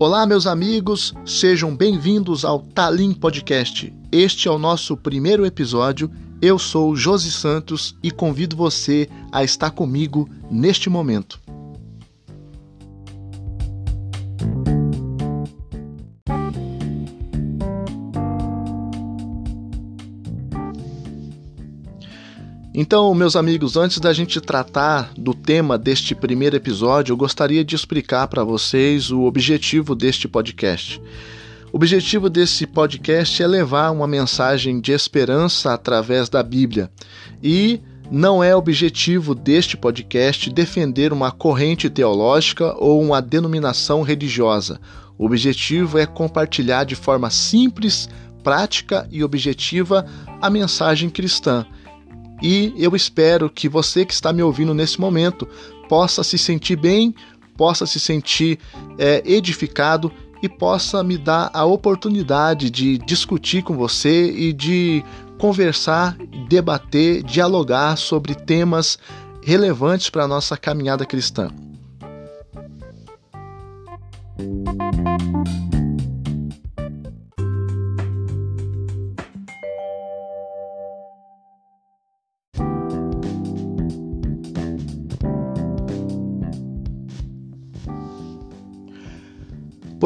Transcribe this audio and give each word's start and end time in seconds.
Olá, 0.00 0.24
meus 0.24 0.46
amigos, 0.46 1.12
sejam 1.26 1.74
bem-vindos 1.74 2.44
ao 2.44 2.60
Talim 2.60 3.12
Podcast. 3.12 3.92
Este 4.12 4.46
é 4.46 4.50
o 4.50 4.56
nosso 4.56 4.96
primeiro 4.96 5.44
episódio. 5.44 6.08
Eu 6.40 6.56
sou 6.56 6.94
Josi 6.94 7.32
Santos 7.32 7.96
e 8.00 8.12
convido 8.12 8.56
você 8.56 9.08
a 9.32 9.42
estar 9.42 9.72
comigo 9.72 10.30
neste 10.48 10.88
momento. 10.88 11.40
Então, 22.80 23.12
meus 23.12 23.34
amigos, 23.34 23.76
antes 23.76 23.98
da 23.98 24.12
gente 24.12 24.40
tratar 24.40 25.10
do 25.18 25.34
tema 25.34 25.76
deste 25.76 26.14
primeiro 26.14 26.54
episódio, 26.54 27.12
eu 27.12 27.16
gostaria 27.16 27.64
de 27.64 27.74
explicar 27.74 28.28
para 28.28 28.44
vocês 28.44 29.10
o 29.10 29.22
objetivo 29.22 29.96
deste 29.96 30.28
podcast. 30.28 31.02
O 31.72 31.76
objetivo 31.76 32.30
desse 32.30 32.68
podcast 32.68 33.42
é 33.42 33.48
levar 33.48 33.90
uma 33.90 34.06
mensagem 34.06 34.80
de 34.80 34.92
esperança 34.92 35.74
através 35.74 36.28
da 36.28 36.40
Bíblia. 36.40 36.88
E 37.42 37.80
não 38.12 38.44
é 38.44 38.54
objetivo 38.54 39.34
deste 39.34 39.76
podcast 39.76 40.48
defender 40.48 41.12
uma 41.12 41.32
corrente 41.32 41.90
teológica 41.90 42.76
ou 42.78 43.02
uma 43.02 43.20
denominação 43.20 44.02
religiosa. 44.02 44.80
O 45.18 45.26
objetivo 45.26 45.98
é 45.98 46.06
compartilhar 46.06 46.84
de 46.84 46.94
forma 46.94 47.28
simples, 47.28 48.08
prática 48.44 49.04
e 49.10 49.24
objetiva 49.24 50.06
a 50.40 50.48
mensagem 50.48 51.10
cristã 51.10 51.66
e 52.42 52.72
eu 52.76 52.94
espero 52.94 53.50
que 53.50 53.68
você 53.68 54.04
que 54.04 54.12
está 54.12 54.32
me 54.32 54.42
ouvindo 54.42 54.74
nesse 54.74 55.00
momento 55.00 55.48
possa 55.88 56.22
se 56.22 56.38
sentir 56.38 56.76
bem, 56.76 57.14
possa 57.56 57.86
se 57.86 57.98
sentir 57.98 58.58
é, 58.98 59.22
edificado 59.24 60.12
e 60.42 60.48
possa 60.48 61.02
me 61.02 61.18
dar 61.18 61.50
a 61.52 61.64
oportunidade 61.64 62.70
de 62.70 62.98
discutir 62.98 63.62
com 63.62 63.74
você 63.74 64.30
e 64.30 64.52
de 64.52 65.04
conversar, 65.38 66.16
debater, 66.48 67.22
dialogar 67.22 67.96
sobre 67.96 68.34
temas 68.34 68.98
relevantes 69.42 70.10
para 70.10 70.24
a 70.24 70.28
nossa 70.28 70.56
caminhada 70.56 71.04
cristã. 71.04 71.50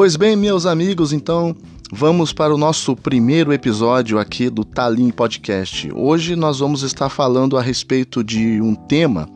Pois 0.03 0.17
bem, 0.17 0.35
meus 0.35 0.65
amigos, 0.65 1.13
então 1.13 1.55
vamos 1.89 2.33
para 2.33 2.53
o 2.53 2.57
nosso 2.57 2.93
primeiro 2.93 3.53
episódio 3.53 4.19
aqui 4.19 4.49
do 4.49 4.65
Talim 4.65 5.09
Podcast. 5.09 5.89
Hoje 5.93 6.35
nós 6.35 6.59
vamos 6.59 6.83
estar 6.83 7.07
falando 7.07 7.57
a 7.57 7.61
respeito 7.61 8.21
de 8.21 8.59
um 8.59 8.75
tema 8.75 9.29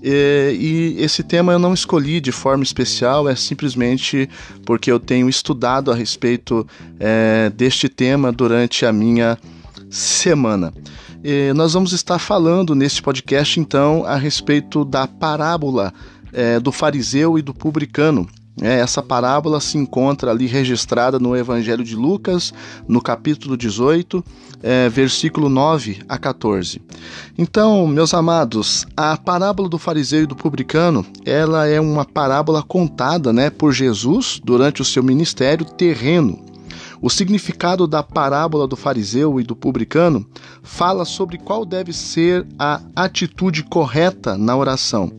e, 0.00 0.94
esse 0.96 1.24
tema 1.24 1.52
eu 1.52 1.58
não 1.58 1.74
escolhi 1.74 2.20
de 2.20 2.30
forma 2.30 2.62
especial, 2.62 3.28
é 3.28 3.34
simplesmente 3.34 4.30
porque 4.64 4.92
eu 4.92 5.00
tenho 5.00 5.28
estudado 5.28 5.90
a 5.90 5.94
respeito 5.96 6.64
é, 7.00 7.50
deste 7.56 7.88
tema 7.88 8.30
durante 8.30 8.86
a 8.86 8.92
minha 8.92 9.36
semana. 9.90 10.72
E 11.24 11.52
nós 11.54 11.72
vamos 11.72 11.92
estar 11.92 12.20
falando 12.20 12.76
neste 12.76 13.02
podcast 13.02 13.58
então 13.58 14.04
a 14.06 14.14
respeito 14.14 14.84
da 14.84 15.08
parábola 15.08 15.92
é, 16.32 16.60
do 16.60 16.70
fariseu 16.70 17.36
e 17.36 17.42
do 17.42 17.52
publicano 17.52 18.28
essa 18.60 19.02
parábola 19.02 19.60
se 19.60 19.78
encontra 19.78 20.30
ali 20.30 20.46
registrada 20.46 21.18
no 21.18 21.34
Evangelho 21.34 21.82
de 21.82 21.96
Lucas, 21.96 22.52
no 22.86 23.00
capítulo 23.00 23.56
18, 23.56 24.22
é, 24.62 24.88
versículo 24.88 25.48
9 25.48 26.02
a 26.08 26.18
14. 26.18 26.80
Então, 27.36 27.86
meus 27.86 28.12
amados, 28.12 28.86
a 28.96 29.16
parábola 29.16 29.68
do 29.68 29.78
fariseu 29.78 30.24
e 30.24 30.26
do 30.26 30.36
publicano, 30.36 31.04
ela 31.24 31.66
é 31.66 31.80
uma 31.80 32.04
parábola 32.04 32.62
contada 32.62 33.32
né, 33.32 33.48
por 33.48 33.72
Jesus 33.72 34.40
durante 34.44 34.82
o 34.82 34.84
seu 34.84 35.02
ministério 35.02 35.64
terreno. 35.64 36.44
O 37.00 37.10
significado 37.10 37.88
da 37.88 38.00
parábola 38.00 38.68
do 38.68 38.76
fariseu 38.76 39.40
e 39.40 39.42
do 39.42 39.56
publicano 39.56 40.24
fala 40.62 41.04
sobre 41.04 41.36
qual 41.36 41.64
deve 41.64 41.92
ser 41.92 42.46
a 42.56 42.80
atitude 42.94 43.64
correta 43.64 44.38
na 44.38 44.56
oração. 44.56 45.12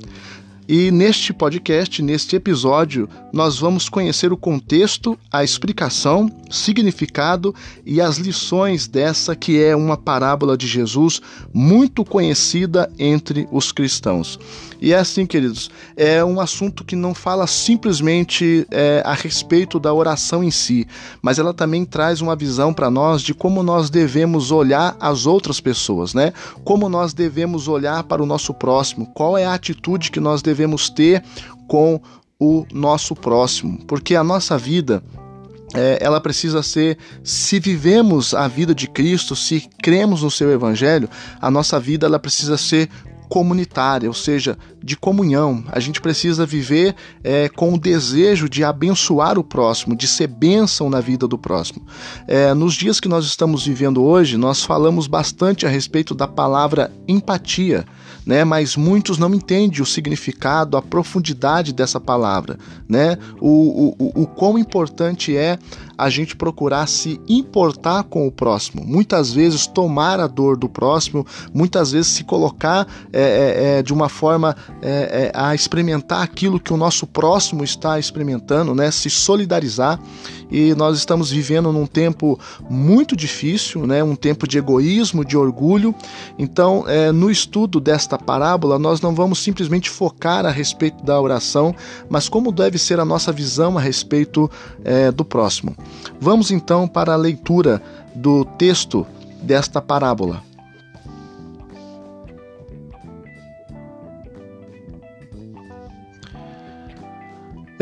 E 0.75 0.89
neste 0.89 1.31
podcast, 1.31 2.01
neste 2.01 2.35
episódio, 2.35 3.07
nós 3.31 3.59
vamos 3.59 3.87
conhecer 3.87 4.33
o 4.33 4.37
contexto, 4.37 5.15
a 5.31 5.43
explicação, 5.43 6.27
significado 6.49 7.53
e 7.85 8.01
as 8.01 8.17
lições 8.17 8.87
dessa 8.87 9.35
que 9.35 9.63
é 9.63 9.75
uma 9.75 9.95
parábola 9.95 10.57
de 10.57 10.65
Jesus 10.65 11.21
muito 11.53 12.03
conhecida 12.03 12.91
entre 12.97 13.47
os 13.51 13.71
cristãos. 13.71 14.39
E 14.83 14.91
é 14.91 14.97
assim, 14.97 15.25
queridos, 15.25 15.71
é 15.95 16.21
um 16.25 16.41
assunto 16.41 16.83
que 16.83 16.93
não 16.93 17.13
fala 17.13 17.47
simplesmente 17.47 18.67
é, 18.69 19.01
a 19.05 19.13
respeito 19.13 19.79
da 19.79 19.93
oração 19.93 20.43
em 20.43 20.51
si, 20.51 20.85
mas 21.21 21.39
ela 21.39 21.53
também 21.53 21.85
traz 21.85 22.19
uma 22.19 22.35
visão 22.35 22.73
para 22.73 22.91
nós 22.91 23.21
de 23.21 23.33
como 23.33 23.63
nós 23.63 23.89
devemos 23.89 24.51
olhar 24.51 24.97
as 24.99 25.25
outras 25.25 25.61
pessoas, 25.61 26.13
né? 26.13 26.33
Como 26.65 26.89
nós 26.89 27.13
devemos 27.13 27.69
olhar 27.69 28.03
para 28.03 28.21
o 28.21 28.25
nosso 28.25 28.53
próximo, 28.53 29.05
qual 29.13 29.37
é 29.37 29.45
a 29.45 29.53
atitude 29.53 30.11
que 30.11 30.19
nós 30.19 30.41
devemos 30.41 30.89
ter 30.89 31.23
com 31.65 32.01
o 32.37 32.65
nosso 32.73 33.15
próximo, 33.15 33.79
porque 33.87 34.17
a 34.17 34.23
nossa 34.23 34.57
vida 34.57 35.01
é, 35.73 35.97
ela 36.01 36.19
precisa 36.19 36.61
ser, 36.61 36.97
se 37.23 37.57
vivemos 37.57 38.33
a 38.33 38.49
vida 38.49 38.75
de 38.75 38.89
Cristo, 38.89 39.33
se 39.33 39.65
cremos 39.81 40.23
no 40.23 40.29
seu 40.29 40.51
Evangelho, 40.51 41.09
a 41.39 41.49
nossa 41.49 41.79
vida 41.79 42.05
ela 42.05 42.19
precisa 42.19 42.57
ser 42.57 42.89
comunitária, 43.23 44.07
ou 44.09 44.13
seja, 44.13 44.57
de 44.83 44.95
comunhão. 44.95 45.63
A 45.71 45.79
gente 45.79 46.01
precisa 46.01 46.45
viver 46.45 46.95
é, 47.23 47.49
com 47.49 47.73
o 47.73 47.79
desejo 47.79 48.49
de 48.49 48.63
abençoar 48.63 49.39
o 49.39 49.43
próximo, 49.43 49.95
de 49.95 50.07
ser 50.07 50.27
bênção 50.27 50.89
na 50.89 50.99
vida 50.99 51.27
do 51.27 51.37
próximo. 51.37 51.85
É, 52.27 52.53
nos 52.53 52.73
dias 52.73 52.99
que 52.99 53.07
nós 53.07 53.25
estamos 53.25 53.65
vivendo 53.65 54.03
hoje, 54.03 54.37
nós 54.37 54.63
falamos 54.63 55.07
bastante 55.07 55.65
a 55.65 55.69
respeito 55.69 56.13
da 56.13 56.27
palavra 56.27 56.91
empatia 57.07 57.85
né? 58.25 58.43
Mas 58.43 58.75
muitos 58.75 59.17
não 59.17 59.33
entendem 59.33 59.81
o 59.81 59.85
significado, 59.85 60.77
a 60.77 60.81
profundidade 60.81 61.73
dessa 61.73 61.99
palavra, 61.99 62.57
né? 62.87 63.17
O, 63.39 63.95
o, 63.99 64.23
o 64.23 64.27
quão 64.27 64.57
importante 64.57 65.35
é 65.35 65.57
a 65.97 66.09
gente 66.09 66.35
procurar 66.35 66.87
se 66.87 67.19
importar 67.27 68.03
com 68.03 68.27
o 68.27 68.31
próximo. 68.31 68.83
Muitas 68.85 69.31
vezes 69.31 69.67
tomar 69.67 70.19
a 70.19 70.27
dor 70.27 70.57
do 70.57 70.67
próximo, 70.67 71.25
muitas 71.53 71.91
vezes 71.91 72.07
se 72.07 72.23
colocar 72.23 72.87
é, 73.11 73.21
é, 73.21 73.79
é 73.79 73.83
de 73.83 73.93
uma 73.93 74.09
forma 74.09 74.55
é, 74.81 74.89
é, 74.89 75.31
a 75.33 75.53
experimentar 75.53 76.21
aquilo 76.21 76.59
que 76.59 76.73
o 76.73 76.77
nosso 76.77 77.05
próximo 77.05 77.63
está 77.63 77.99
experimentando, 77.99 78.73
né? 78.73 78.91
Se 78.91 79.09
solidarizar. 79.09 79.99
E 80.53 80.75
nós 80.75 80.97
estamos 80.99 81.31
vivendo 81.31 81.73
num 81.73 81.87
tempo 81.87 82.39
muito 82.69 83.15
difícil, 83.15 83.87
né? 83.87 84.03
Um 84.03 84.15
tempo 84.15 84.47
de 84.47 84.59
egoísmo, 84.59 85.25
de 85.25 85.35
orgulho. 85.35 85.93
Então, 86.37 86.85
é, 86.87 87.11
no 87.11 87.31
estudo 87.31 87.79
desta 87.79 88.17
parábola, 88.19 88.77
nós 88.77 89.01
não 89.01 89.15
vamos 89.15 89.39
simplesmente 89.39 89.89
focar 89.89 90.45
a 90.45 90.51
respeito 90.51 91.03
da 91.03 91.19
oração, 91.19 91.75
mas 92.07 92.29
como 92.29 92.51
deve 92.51 92.77
ser 92.77 92.99
a 92.99 93.05
nossa 93.05 93.31
visão 93.31 93.77
a 93.77 93.81
respeito 93.81 94.49
do 95.15 95.25
próximo. 95.25 95.75
Vamos 96.19 96.51
então 96.51 96.87
para 96.87 97.13
a 97.13 97.17
leitura 97.17 97.81
do 98.13 98.45
texto 98.45 99.05
desta 99.41 99.81
parábola. 99.81 100.52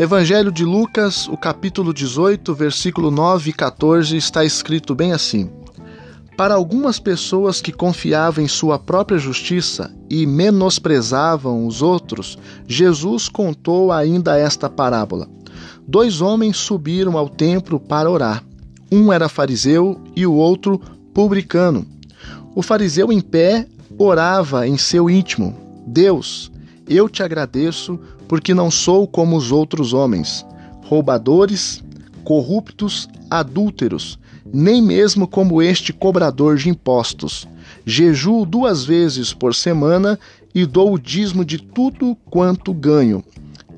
Evangelho 0.02 0.50
de 0.50 0.64
Lucas, 0.64 1.28
o 1.28 1.36
capítulo 1.36 1.94
18, 1.94 2.54
versículo 2.54 3.10
9 3.10 3.50
e 3.50 3.52
14, 3.52 4.16
está 4.16 4.44
escrito 4.44 4.94
bem 4.94 5.12
assim: 5.12 5.50
Para 6.36 6.54
algumas 6.54 6.98
pessoas 6.98 7.60
que 7.60 7.70
confiavam 7.70 8.44
em 8.44 8.48
sua 8.48 8.78
própria 8.78 9.18
justiça 9.18 9.94
e 10.10 10.26
menosprezavam 10.26 11.66
os 11.66 11.82
outros, 11.82 12.36
Jesus 12.66 13.28
contou 13.28 13.92
ainda 13.92 14.36
esta 14.36 14.68
parábola 14.68 15.28
dois 15.86 16.20
homens 16.20 16.56
subiram 16.56 17.16
ao 17.18 17.28
templo 17.28 17.78
para 17.78 18.10
orar. 18.10 18.42
Um 18.90 19.12
era 19.12 19.28
fariseu 19.28 20.00
e 20.14 20.26
o 20.26 20.34
outro 20.34 20.78
publicano. 21.14 21.86
O 22.54 22.62
fariseu 22.62 23.12
em 23.12 23.20
pé 23.20 23.66
orava 23.98 24.66
em 24.66 24.76
seu 24.76 25.08
íntimo: 25.08 25.56
Deus, 25.86 26.50
eu 26.88 27.08
te 27.08 27.22
agradeço 27.22 27.98
porque 28.32 28.54
não 28.54 28.70
sou 28.70 29.06
como 29.06 29.36
os 29.36 29.52
outros 29.52 29.92
homens, 29.92 30.42
roubadores, 30.86 31.84
corruptos, 32.24 33.06
adúlteros, 33.28 34.18
nem 34.50 34.80
mesmo 34.80 35.28
como 35.28 35.60
este 35.60 35.92
cobrador 35.92 36.56
de 36.56 36.70
impostos. 36.70 37.46
Jejuo 37.84 38.46
duas 38.46 38.86
vezes 38.86 39.34
por 39.34 39.54
semana 39.54 40.18
e 40.54 40.64
dou 40.64 40.94
o 40.94 40.98
dízimo 40.98 41.44
de 41.44 41.58
tudo 41.58 42.16
quanto 42.30 42.72
ganho. 42.72 43.22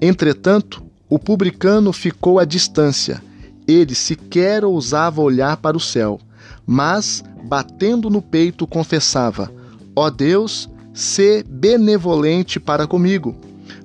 Entretanto, 0.01 0.85
O 1.11 1.19
publicano 1.19 1.93
ficou 1.93 2.39
à 2.39 2.45
distância. 2.45 3.21
Ele 3.67 3.95
sequer 3.95 4.65
ousava 4.65 5.21
olhar 5.21 5.57
para 5.57 5.77
o 5.77 5.81
céu, 5.81 6.21
mas, 6.65 7.25
batendo 7.43 8.09
no 8.09 8.23
peito, 8.23 8.69
confessava: 8.69 9.50
Ó 9.97 10.07
oh 10.07 10.11
Deus, 10.12 10.71
sê 10.93 11.45
benevolente 11.47 12.61
para 12.61 12.87
comigo, 12.87 13.37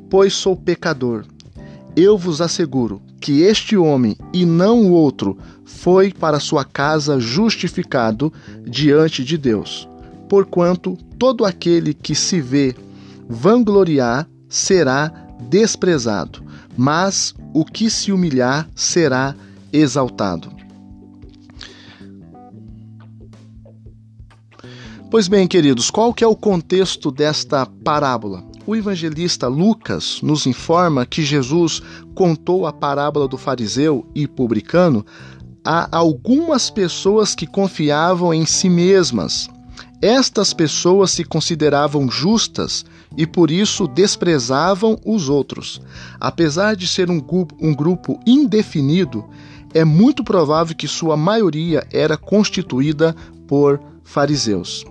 pois 0.09 0.33
sou 0.33 0.55
pecador. 0.55 1.25
Eu 1.95 2.17
vos 2.17 2.41
asseguro 2.41 3.01
que 3.19 3.41
este 3.41 3.75
homem 3.75 4.15
e 4.33 4.45
não 4.45 4.85
o 4.85 4.91
outro 4.91 5.37
foi 5.65 6.11
para 6.11 6.39
sua 6.39 6.63
casa 6.63 7.19
justificado 7.19 8.31
diante 8.63 9.23
de 9.23 9.37
Deus. 9.37 9.87
Porquanto 10.27 10.97
todo 11.17 11.45
aquele 11.45 11.93
que 11.93 12.15
se 12.15 12.39
vê 12.39 12.75
vangloriar 13.27 14.27
será 14.47 15.11
desprezado, 15.49 16.43
mas 16.77 17.33
o 17.53 17.63
que 17.65 17.89
se 17.89 18.11
humilhar 18.11 18.67
será 18.75 19.35
exaltado. 19.71 20.49
Pois 25.11 25.27
bem, 25.27 25.47
queridos, 25.47 25.89
qual 25.89 26.13
que 26.13 26.23
é 26.23 26.27
o 26.27 26.35
contexto 26.35 27.11
desta 27.11 27.65
parábola? 27.65 28.48
O 28.69 28.75
evangelista 28.75 29.47
Lucas 29.47 30.19
nos 30.21 30.45
informa 30.45 31.03
que 31.03 31.23
Jesus 31.23 31.81
contou 32.13 32.67
a 32.67 32.71
parábola 32.71 33.27
do 33.27 33.35
fariseu 33.35 34.05
e 34.13 34.27
publicano 34.27 35.03
a 35.65 35.89
algumas 35.97 36.69
pessoas 36.69 37.33
que 37.33 37.47
confiavam 37.47 38.31
em 38.31 38.45
si 38.45 38.69
mesmas. 38.69 39.49
Estas 40.03 40.53
pessoas 40.53 41.09
se 41.09 41.23
consideravam 41.23 42.11
justas 42.11 42.85
e 43.17 43.25
por 43.25 43.49
isso 43.49 43.87
desprezavam 43.87 44.99
os 45.03 45.29
outros. 45.29 45.81
Apesar 46.19 46.75
de 46.75 46.87
ser 46.87 47.09
um 47.09 47.19
grupo, 47.19 47.55
um 47.59 47.73
grupo 47.73 48.19
indefinido, 48.23 49.25
é 49.73 49.83
muito 49.83 50.23
provável 50.23 50.75
que 50.75 50.87
sua 50.87 51.17
maioria 51.17 51.87
era 51.91 52.15
constituída 52.15 53.15
por 53.47 53.81
fariseus. 54.03 54.85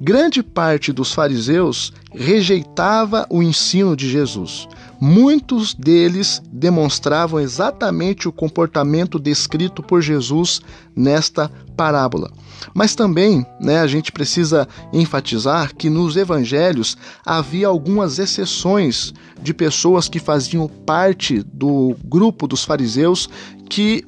Grande 0.00 0.42
parte 0.42 0.92
dos 0.92 1.12
fariseus 1.12 1.92
rejeitava 2.12 3.26
o 3.30 3.42
ensino 3.42 3.96
de 3.96 4.08
Jesus. 4.08 4.68
Muitos 5.00 5.74
deles 5.74 6.40
demonstravam 6.52 7.40
exatamente 7.40 8.28
o 8.28 8.32
comportamento 8.32 9.18
descrito 9.18 9.82
por 9.82 10.00
Jesus 10.00 10.60
nesta 10.94 11.50
parábola. 11.76 12.30
Mas 12.72 12.94
também 12.94 13.44
né, 13.60 13.80
a 13.80 13.86
gente 13.86 14.12
precisa 14.12 14.68
enfatizar 14.92 15.74
que 15.74 15.90
nos 15.90 16.16
evangelhos 16.16 16.96
havia 17.24 17.66
algumas 17.66 18.18
exceções 18.18 19.12
de 19.42 19.52
pessoas 19.52 20.08
que 20.08 20.20
faziam 20.20 20.68
parte 20.68 21.42
do 21.52 21.96
grupo 22.04 22.46
dos 22.46 22.64
fariseus 22.64 23.28
que 23.68 24.04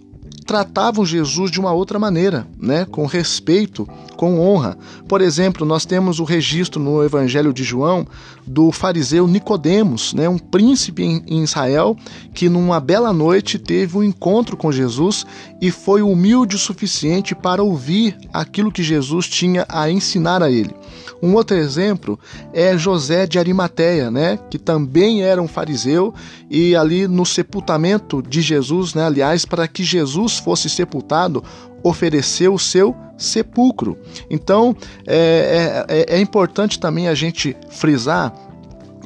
tratavam 0.46 1.04
Jesus 1.04 1.50
de 1.50 1.58
uma 1.58 1.72
outra 1.72 1.98
maneira, 1.98 2.46
né? 2.60 2.84
com 2.84 3.06
respeito, 3.06 3.88
com 4.16 4.40
honra. 4.40 4.76
Por 5.08 5.20
exemplo, 5.20 5.66
nós 5.66 5.84
temos 5.86 6.20
o 6.20 6.24
registro 6.24 6.80
no 6.80 7.02
Evangelho 7.02 7.52
de 7.52 7.64
João 7.64 8.06
do 8.46 8.70
fariseu 8.70 9.26
Nicodemos, 9.26 10.12
né? 10.12 10.28
um 10.28 10.38
príncipe 10.38 11.02
em 11.02 11.42
Israel 11.42 11.96
que 12.34 12.48
numa 12.48 12.78
bela 12.78 13.12
noite 13.12 13.58
teve 13.58 13.96
um 13.96 14.02
encontro 14.02 14.56
com 14.56 14.70
Jesus 14.70 15.26
e 15.60 15.70
foi 15.70 16.02
humilde 16.02 16.56
o 16.56 16.58
suficiente 16.58 17.34
para 17.34 17.62
ouvir 17.62 18.16
aquilo 18.32 18.72
que 18.72 18.82
Jesus 18.82 19.26
tinha 19.26 19.64
a 19.68 19.90
ensinar 19.90 20.42
a 20.42 20.50
ele. 20.50 20.74
Um 21.22 21.34
outro 21.34 21.56
exemplo 21.56 22.18
é 22.52 22.76
José 22.76 23.26
de 23.26 23.38
Arimateia, 23.38 24.10
né, 24.10 24.38
que 24.50 24.58
também 24.58 25.22
era 25.22 25.40
um 25.40 25.48
fariseu 25.48 26.14
e 26.50 26.74
ali 26.76 27.06
no 27.08 27.24
sepultamento 27.24 28.22
de 28.22 28.40
Jesus, 28.40 28.94
né, 28.94 29.04
aliás, 29.04 29.44
para 29.44 29.66
que 29.66 29.82
Jesus 29.82 30.38
fosse 30.38 30.68
sepultado, 30.68 31.42
ofereceu 31.82 32.54
o 32.54 32.58
seu 32.58 32.96
sepulcro. 33.16 33.96
Então 34.30 34.74
é, 35.06 35.84
é, 35.88 36.14
é, 36.14 36.16
é 36.16 36.20
importante 36.20 36.80
também 36.80 37.08
a 37.08 37.14
gente 37.14 37.56
frisar 37.70 38.32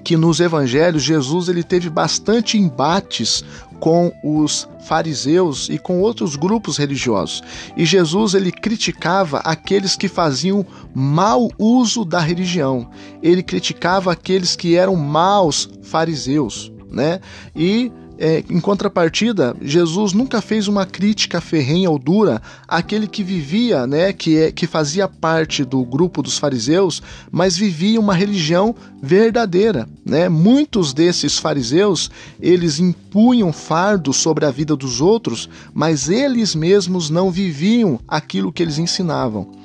que 0.03 0.17
nos 0.17 0.41
evangelhos 0.41 1.03
Jesus 1.03 1.49
ele 1.49 1.63
teve 1.63 1.91
bastante 1.91 2.59
embates 2.59 3.45
com 3.81 4.13
os 4.23 4.69
fariseus 4.87 5.69
e 5.69 5.79
com 5.79 6.01
outros 6.01 6.37
grupos 6.37 6.77
religiosos. 6.77 7.43
E 7.77 7.85
Jesus 7.85 8.35
ele 8.35 8.51
criticava 8.51 9.39
aqueles 9.39 9.97
que 9.97 10.09
faziam 10.09 10.67
mau 10.95 11.51
uso 11.59 12.05
da 12.05 12.19
religião. 12.19 12.91
Ele 13.23 13.43
criticava 13.43 14.13
aqueles 14.13 14.57
que 14.57 14.77
eram 14.77 14.97
maus 14.97 15.69
fariseus, 15.83 16.73
né? 16.91 17.21
E 17.55 17.93
é, 18.19 18.43
em 18.51 18.59
contrapartida, 18.59 19.57
Jesus 19.63 20.13
nunca 20.13 20.43
fez 20.43 20.67
uma 20.67 20.85
crítica 20.85 21.41
ferrenha 21.41 21.89
ou 21.89 21.99
dura 21.99 22.43
àquele 22.67 23.07
que 23.07 23.23
vivia, 23.23 23.87
né, 23.87 24.13
que, 24.13 24.37
é, 24.37 24.51
que 24.51 24.67
fazia 24.67 25.07
parte 25.07 25.65
do 25.65 25.85
grupo 25.85 26.21
dos 26.21 26.37
fariseus, 26.37 27.01
mas 27.31 27.57
vivia 27.57 28.01
uma 28.01 28.15
religião 28.15 28.75
verdadeira. 29.01 29.89
Né? 30.05 30.29
Muitos 30.29 30.93
desses 30.93 31.39
fariseus, 31.39 32.11
eles 32.41 32.81
impunham 32.81 33.53
fardos 33.53 34.17
sobre 34.17 34.45
a 34.45 34.51
vida 34.51 34.75
dos 34.75 35.01
outros, 35.01 35.49
mas 35.73 36.09
eles 36.09 36.55
mesmos 36.55 37.09
não 37.09 37.31
viviam 37.31 38.01
aquilo 38.09 38.53
que 38.53 38.63
eles 38.63 38.79
ensinavam. 38.79 39.59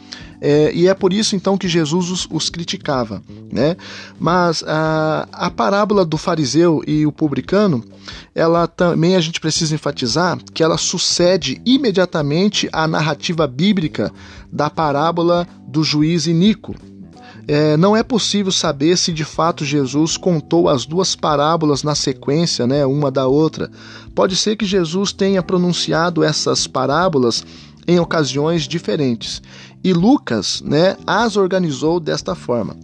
É, 0.45 0.73
e 0.75 0.89
é 0.89 0.93
por 0.93 1.13
isso 1.13 1.37
então 1.37 1.57
que 1.57 1.69
Jesus 1.69 2.11
os, 2.11 2.27
os 2.29 2.49
criticava. 2.49 3.23
Né? 3.49 3.77
Mas 4.19 4.61
a, 4.67 5.25
a 5.31 5.49
parábola 5.49 6.03
do 6.03 6.17
fariseu 6.17 6.83
e 6.85 7.05
o 7.05 7.13
publicano, 7.13 7.81
ela 8.35 8.67
também 8.67 9.15
a 9.15 9.21
gente 9.21 9.39
precisa 9.39 9.73
enfatizar 9.73 10.37
que 10.53 10.61
ela 10.61 10.77
sucede 10.77 11.61
imediatamente 11.65 12.67
à 12.73 12.85
narrativa 12.85 13.47
bíblica 13.47 14.11
da 14.51 14.69
parábola 14.69 15.47
do 15.65 15.81
juiz 15.81 16.27
Inico. 16.27 16.75
É, 17.47 17.77
não 17.77 17.95
é 17.95 18.03
possível 18.03 18.51
saber 18.51 18.97
se 18.97 19.13
de 19.13 19.23
fato 19.23 19.63
Jesus 19.63 20.17
contou 20.17 20.67
as 20.67 20.85
duas 20.85 21.15
parábolas 21.15 21.83
na 21.83 21.95
sequência, 21.95 22.67
né, 22.67 22.85
uma 22.85 23.09
da 23.09 23.27
outra. 23.27 23.71
Pode 24.13 24.35
ser 24.35 24.57
que 24.57 24.65
Jesus 24.65 25.13
tenha 25.13 25.41
pronunciado 25.41 26.21
essas 26.21 26.67
parábolas 26.67 27.45
em 27.87 27.99
ocasiões 27.99 28.63
diferentes. 28.63 29.41
E 29.83 29.93
Lucas, 29.93 30.61
né, 30.65 30.95
as 31.05 31.35
organizou 31.35 31.99
desta 31.99 32.35
forma. 32.35 32.75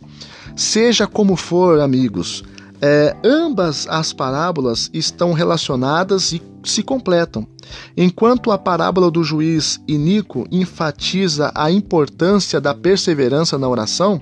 Seja 0.56 1.08
como 1.08 1.36
for, 1.36 1.80
amigos, 1.80 2.44
é, 2.82 3.16
ambas 3.24 3.88
as 3.90 4.14
parábolas 4.14 4.90
estão 4.94 5.34
relacionadas 5.34 6.32
e 6.32 6.42
se 6.64 6.84
completam. 6.84 7.48
Enquanto 7.96 8.52
a 8.52 8.58
parábola 8.58 9.12
do 9.12 9.24
juiz 9.24 9.80
Inico 9.88 10.46
enfatiza 10.52 11.52
a 11.56 11.72
importância 11.72 12.60
da 12.60 12.74
perseverança 12.74 13.58
na 13.58 13.68
oração, 13.68 14.20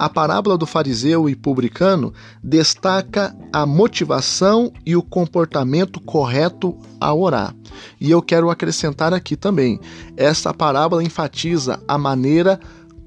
a 0.00 0.08
parábola 0.08 0.56
do 0.56 0.64
fariseu 0.64 1.28
e 1.28 1.36
publicano 1.36 2.14
destaca 2.42 3.36
a 3.52 3.66
motivação 3.66 4.72
e 4.86 4.96
o 4.96 5.02
comportamento 5.02 6.00
correto 6.00 6.74
ao 6.98 7.20
orar. 7.20 7.54
E 8.00 8.10
eu 8.10 8.22
quero 8.22 8.48
acrescentar 8.48 9.12
aqui 9.12 9.36
também: 9.36 9.78
esta 10.16 10.54
parábola 10.54 11.04
enfatiza 11.04 11.78
a 11.86 11.98
maneira 11.98 12.58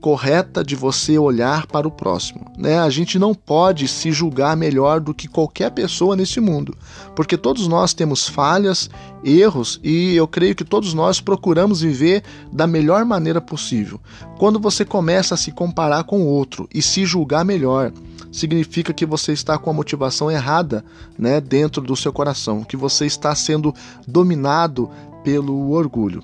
correta 0.03 0.65
de 0.65 0.75
você 0.75 1.17
olhar 1.17 1.65
para 1.65 1.88
o 1.88 1.91
próximo. 1.91 2.51
Né? 2.57 2.77
A 2.77 2.89
gente 2.89 3.17
não 3.17 3.33
pode 3.33 3.88
se 3.88 4.12
julgar 4.12 4.57
melhor 4.57 5.00
do 5.00 5.13
que 5.13 5.29
qualquer 5.29 5.72
pessoa 5.72 6.13
nesse 6.13 6.41
mundo, 6.41 6.75
porque 7.15 7.38
todos 7.38 7.69
nós 7.69 7.93
temos 7.93 8.27
falhas, 8.27 8.89
erros 9.24 9.79
e 9.81 10.13
eu 10.13 10.27
creio 10.27 10.55
que 10.55 10.65
todos 10.65 10.93
nós 10.93 11.22
procuramos 11.22 11.79
viver 11.79 12.22
da 12.51 12.67
melhor 12.67 13.05
maneira 13.05 13.39
possível. 13.39 13.98
Quando 14.38 14.60
você 14.60 14.83
começa 14.83 15.36
a 15.36 15.38
se 15.38 15.53
comparar 15.53 16.03
com 16.03 16.22
o 16.22 16.27
outro 16.27 16.67
e 16.74 16.81
se 16.81 17.05
julgar 17.05 17.45
melhor, 17.45 17.93
significa 18.29 18.91
que 18.91 19.05
você 19.05 19.31
está 19.31 19.57
com 19.57 19.69
a 19.69 19.74
motivação 19.74 20.29
errada 20.29 20.83
né, 21.17 21.39
dentro 21.39 21.81
do 21.81 21.95
seu 21.95 22.12
coração, 22.12 22.65
que 22.65 22.75
você 22.75 23.05
está 23.05 23.33
sendo 23.33 23.74
dominado 24.05 24.89
pelo 25.24 25.72
orgulho. 25.72 26.22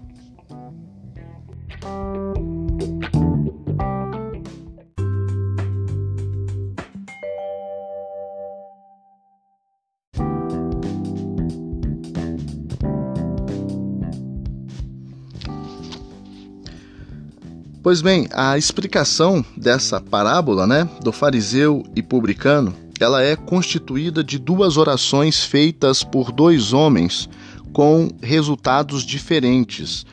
Pois 17.89 18.03
bem, 18.03 18.27
a 18.31 18.55
explicação 18.55 19.43
dessa 19.57 19.99
parábola, 19.99 20.67
né, 20.67 20.87
do 21.01 21.11
fariseu 21.11 21.83
e 21.95 22.03
publicano, 22.03 22.71
ela 22.99 23.23
é 23.23 23.35
constituída 23.35 24.23
de 24.23 24.37
duas 24.37 24.77
orações 24.77 25.43
feitas 25.43 26.03
por 26.03 26.31
dois 26.31 26.71
homens 26.71 27.27
com 27.73 28.07
resultados 28.21 29.01
diferentes. 29.01 30.05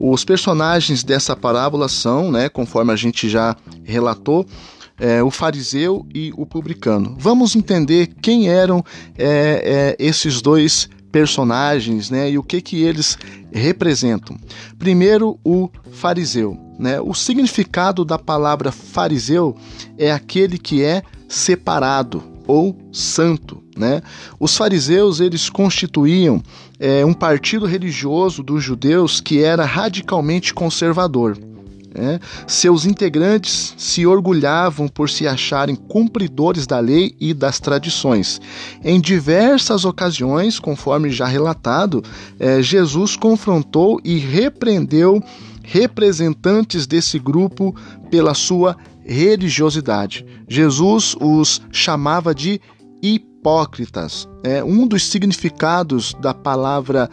Os 0.00 0.24
personagens 0.24 1.04
dessa 1.04 1.36
parábola 1.36 1.88
são, 1.88 2.32
né, 2.32 2.48
conforme 2.48 2.92
a 2.92 2.96
gente 2.96 3.28
já 3.28 3.54
relatou, 3.84 4.44
é, 4.98 5.22
o 5.22 5.30
fariseu 5.30 6.04
e 6.12 6.32
o 6.36 6.44
publicano. 6.44 7.14
Vamos 7.16 7.54
entender 7.54 8.08
quem 8.20 8.48
eram 8.48 8.84
é, 9.16 9.94
é, 10.00 10.04
esses 10.04 10.42
dois 10.42 10.90
personagens, 11.12 12.10
né, 12.10 12.28
e 12.28 12.36
o 12.36 12.42
que 12.42 12.60
que 12.60 12.82
eles 12.82 13.16
representam. 13.52 14.36
Primeiro, 14.80 15.38
o 15.44 15.70
fariseu, 15.92 16.69
né? 16.80 16.98
O 16.98 17.12
significado 17.12 18.06
da 18.06 18.18
palavra 18.18 18.72
fariseu 18.72 19.54
é 19.98 20.10
aquele 20.10 20.56
que 20.56 20.82
é 20.82 21.02
separado 21.28 22.22
ou 22.46 22.74
santo, 22.90 23.62
né? 23.76 24.00
Os 24.40 24.56
fariseus 24.56 25.20
eles 25.20 25.50
constituíam 25.50 26.42
é, 26.80 27.04
um 27.04 27.12
partido 27.12 27.66
religioso 27.66 28.42
dos 28.42 28.64
judeus 28.64 29.20
que 29.20 29.42
era 29.44 29.64
radicalmente 29.64 30.54
conservador. 30.54 31.36
É, 31.92 32.20
seus 32.46 32.86
integrantes 32.86 33.74
se 33.76 34.06
orgulhavam 34.06 34.86
por 34.86 35.10
se 35.10 35.26
acharem 35.26 35.74
cumpridores 35.74 36.64
da 36.64 36.78
lei 36.78 37.16
e 37.20 37.34
das 37.34 37.58
tradições. 37.58 38.40
Em 38.82 39.00
diversas 39.00 39.84
ocasiões, 39.84 40.60
conforme 40.60 41.10
já 41.10 41.26
relatado, 41.26 42.02
é, 42.38 42.62
Jesus 42.62 43.16
confrontou 43.16 44.00
e 44.04 44.18
repreendeu 44.18 45.20
representantes 45.62 46.86
desse 46.86 47.18
grupo 47.18 47.74
pela 48.10 48.34
sua 48.34 48.76
religiosidade. 49.04 50.24
Jesus 50.48 51.16
os 51.20 51.60
chamava 51.72 52.34
de 52.34 52.60
hipócritas. 53.02 54.28
É, 54.44 54.62
um 54.62 54.86
dos 54.86 55.08
significados 55.08 56.14
da 56.20 56.34
palavra 56.34 57.08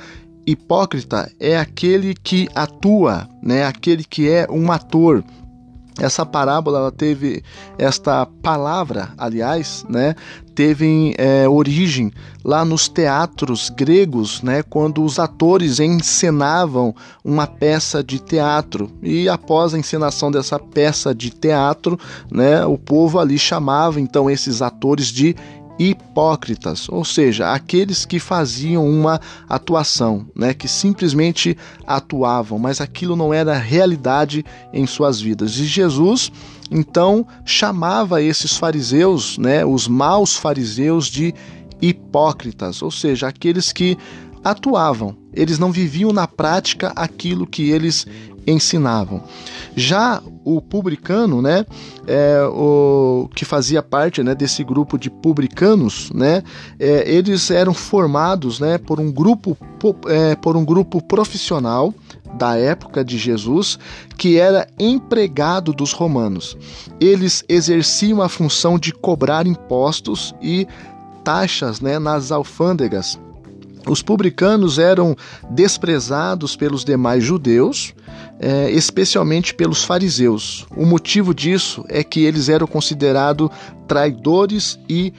hipócrita 0.46 1.32
é 1.40 1.58
aquele 1.58 2.14
que 2.14 2.48
atua, 2.56 3.28
né? 3.42 3.66
aquele 3.66 4.04
que 4.04 4.30
é 4.30 4.48
um 4.50 4.72
ator. 4.72 5.24
Essa 6.00 6.26
parábola 6.26 6.78
ela 6.78 6.92
teve 6.92 7.44
esta 7.78 8.26
palavra, 8.26 9.10
aliás, 9.18 9.84
né, 9.90 10.14
teve 10.58 11.14
é, 11.20 11.48
origem 11.48 12.12
lá 12.44 12.66
nos 12.66 12.90
teatros 12.90 13.70
gregos, 13.70 14.42
né, 14.42 14.64
quando 14.64 15.04
os 15.04 15.20
atores 15.20 15.80
encenavam 15.80 16.96
uma 17.24 17.46
peça 17.46 18.04
de 18.04 18.18
teatro 18.18 18.90
e 19.04 19.30
após 19.30 19.76
a 19.76 19.78
encenação 19.78 20.32
dessa 20.32 20.58
peça 20.58 21.14
de 21.14 21.30
teatro, 21.30 22.00
né, 22.32 22.66
o 22.66 22.76
povo 22.76 23.20
ali 23.20 23.38
chamava 23.38 24.02
então 24.02 24.28
esses 24.28 24.60
atores 24.60 25.10
de 25.10 25.36
hipócritas, 25.78 26.90
ou 26.90 27.06
seja, 27.06 27.54
aqueles 27.54 28.04
que 28.04 28.20
faziam 28.20 28.84
uma 28.90 29.22
atuação, 29.48 30.26
né, 30.36 30.56
que 30.56 30.68
simplesmente 30.68 31.56
atuavam, 31.86 32.58
mas 32.58 32.82
aquilo 32.82 33.16
não 33.16 33.32
era 33.32 33.56
realidade 33.56 34.44
em 34.74 34.88
suas 34.88 35.22
vidas. 35.22 35.52
E 35.52 35.66
Jesus 35.66 36.32
então 36.72 37.26
chamava 37.46 38.22
esses 38.22 38.58
fariseus, 38.58 39.38
né, 39.38 39.66
os 39.66 39.88
maus 39.88 40.36
fariseus 40.36 41.08
de 41.08 41.34
hipócritas, 41.82 42.82
ou 42.82 42.92
seja, 42.92 43.28
aqueles 43.28 43.72
que 43.72 43.98
atuavam, 44.44 45.16
eles 45.34 45.60
não 45.60 45.72
viviam 45.72 46.12
na 46.12 46.28
prática 46.28 46.92
aquilo 46.96 47.46
que 47.46 47.70
eles 47.70 48.06
ensinavam. 48.48 49.22
Já 49.76 50.24
o 50.46 50.62
publicano, 50.62 51.42
né, 51.42 51.66
é, 52.08 52.42
o 52.50 53.30
que 53.36 53.44
fazia 53.44 53.84
parte 53.84 54.24
né, 54.24 54.34
desse 54.34 54.64
grupo 54.64 54.98
de 54.98 55.10
publicanos, 55.10 56.10
né, 56.12 56.42
é, 56.80 57.04
eles 57.12 57.52
eram 57.52 57.74
formados, 57.74 58.60
né, 58.60 58.78
por 58.78 59.00
um 59.00 59.12
grupo 59.12 59.58
é, 60.08 60.36
por 60.36 60.56
um 60.56 60.64
grupo 60.64 61.02
profissional 61.02 61.94
da 62.38 62.56
época 62.56 63.04
de 63.04 63.18
Jesus 63.18 63.80
que 64.18 64.38
era 64.38 64.68
empregado 64.80 65.74
dos 65.74 65.92
romanos. 65.92 66.58
Eles 67.00 67.44
exerciam 67.50 68.22
a 68.22 68.30
função 68.30 68.78
de 68.78 68.92
cobrar 68.94 69.48
impostos 69.48 70.34
e 70.42 70.68
taxas 71.24 71.82
né, 71.82 72.00
nas 72.00 72.32
alfândegas 72.32 73.20
os 73.88 74.02
publicanos 74.02 74.78
eram 74.78 75.16
desprezados 75.50 76.56
pelos 76.56 76.84
demais 76.84 77.24
judeus, 77.24 77.94
é, 78.40 78.70
especialmente 78.72 79.54
pelos 79.54 79.84
fariseus. 79.84 80.66
O 80.76 80.86
motivo 80.86 81.34
disso 81.34 81.86
é 81.88 82.04
que 82.04 82.26
eles 82.26 82.50
eram 82.50 82.68
considerados 82.68 83.50
traidores 83.88 84.78
e 84.90 85.14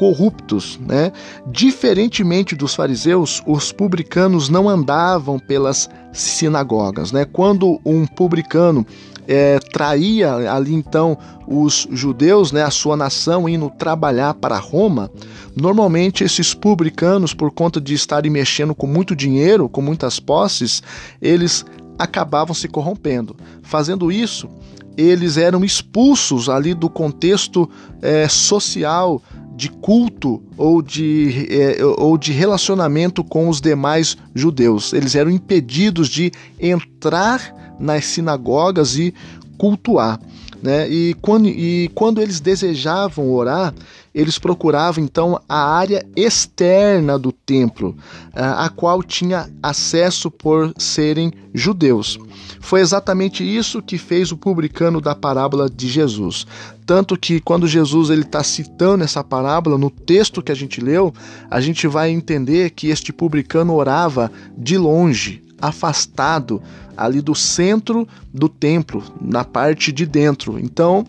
corruptos, 0.00 0.80
né? 0.80 1.12
Diferentemente 1.52 2.56
dos 2.56 2.74
fariseus, 2.74 3.42
os 3.46 3.70
publicanos 3.70 4.48
não 4.48 4.66
andavam 4.66 5.38
pelas 5.38 5.90
sinagogas, 6.10 7.12
né? 7.12 7.26
Quando 7.26 7.78
um 7.84 8.06
publicano 8.06 8.86
é, 9.28 9.58
traía 9.58 10.50
ali 10.50 10.72
então 10.72 11.18
os 11.46 11.86
judeus, 11.90 12.50
né, 12.50 12.62
a 12.62 12.70
sua 12.70 12.96
nação, 12.96 13.46
indo 13.46 13.68
trabalhar 13.68 14.32
para 14.32 14.56
Roma, 14.56 15.10
normalmente 15.54 16.24
esses 16.24 16.54
publicanos, 16.54 17.34
por 17.34 17.50
conta 17.50 17.78
de 17.78 17.92
estarem 17.92 18.30
mexendo 18.30 18.74
com 18.74 18.86
muito 18.86 19.14
dinheiro, 19.14 19.68
com 19.68 19.82
muitas 19.82 20.18
posses, 20.18 20.82
eles 21.20 21.62
acabavam 21.98 22.54
se 22.54 22.68
corrompendo. 22.68 23.36
Fazendo 23.62 24.10
isso, 24.10 24.48
eles 24.96 25.36
eram 25.36 25.62
expulsos 25.62 26.48
ali 26.48 26.72
do 26.72 26.88
contexto 26.88 27.68
é, 28.00 28.26
social 28.28 29.22
de 29.60 29.68
culto 29.68 30.42
ou 30.56 30.80
de, 30.80 31.46
é, 31.50 31.84
ou 31.84 32.16
de 32.16 32.32
relacionamento 32.32 33.22
com 33.22 33.46
os 33.46 33.60
demais 33.60 34.16
judeus. 34.34 34.94
Eles 34.94 35.14
eram 35.14 35.30
impedidos 35.30 36.08
de 36.08 36.32
entrar 36.58 37.76
nas 37.78 38.06
sinagogas 38.06 38.96
e 38.96 39.12
cultuar. 39.58 40.18
Né? 40.62 40.88
E, 40.88 41.14
quando, 41.20 41.46
e 41.46 41.90
quando 41.94 42.22
eles 42.22 42.40
desejavam 42.40 43.30
orar, 43.30 43.74
eles 44.14 44.38
procuravam 44.38 45.02
então 45.02 45.40
a 45.48 45.72
área 45.72 46.04
externa 46.16 47.18
do 47.18 47.30
templo, 47.32 47.96
a 48.34 48.68
qual 48.68 49.02
tinha 49.02 49.48
acesso 49.62 50.30
por 50.30 50.72
serem 50.76 51.32
judeus. 51.54 52.18
Foi 52.60 52.80
exatamente 52.80 53.42
isso 53.42 53.80
que 53.80 53.96
fez 53.96 54.32
o 54.32 54.36
publicano 54.36 55.00
da 55.00 55.14
parábola 55.14 55.68
de 55.68 55.88
Jesus. 55.88 56.46
Tanto 56.84 57.16
que 57.16 57.40
quando 57.40 57.66
Jesus 57.66 58.10
ele 58.10 58.22
está 58.22 58.42
citando 58.42 59.04
essa 59.04 59.22
parábola 59.22 59.78
no 59.78 59.90
texto 59.90 60.42
que 60.42 60.52
a 60.52 60.56
gente 60.56 60.80
leu, 60.80 61.14
a 61.50 61.60
gente 61.60 61.86
vai 61.86 62.10
entender 62.10 62.70
que 62.70 62.88
este 62.88 63.12
publicano 63.12 63.74
orava 63.74 64.30
de 64.56 64.76
longe, 64.76 65.42
afastado 65.60 66.62
ali 66.96 67.20
do 67.22 67.34
centro 67.34 68.06
do 68.32 68.48
templo, 68.48 69.02
na 69.20 69.44
parte 69.44 69.90
de 69.90 70.04
dentro. 70.04 70.58
Então, 70.58 71.06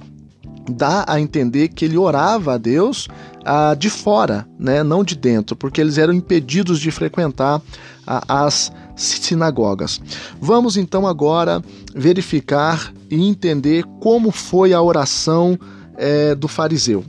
dá 0.70 1.06
a 1.08 1.20
entender 1.20 1.70
que 1.70 1.86
ele 1.86 1.98
orava 1.98 2.53
a 2.53 2.58
Deus 2.58 3.08
ah, 3.46 3.75
de 3.75 3.89
fora, 3.89 4.48
né, 4.60 4.84
não 4.84 5.03
de 5.03 5.15
dentro, 5.15 5.56
porque 5.56 5.82
eles 5.82 5.98
eram 5.98 6.13
impedidos 6.13 6.80
de 6.80 6.91
frequentar 6.91 7.62
ah, 8.06 8.24
as 8.27 8.72
sinagogas. 8.96 10.00
Vamos 10.39 10.77
então 10.77 11.08
agora 11.08 11.62
verificar 11.96 12.94
e 13.10 13.27
entender 13.27 13.84
como 14.00 14.32
foi 14.32 14.74
a 14.74 14.82
oração 14.82 15.58
eh, 15.98 16.36
do 16.36 16.48
fariseu. 16.48 17.03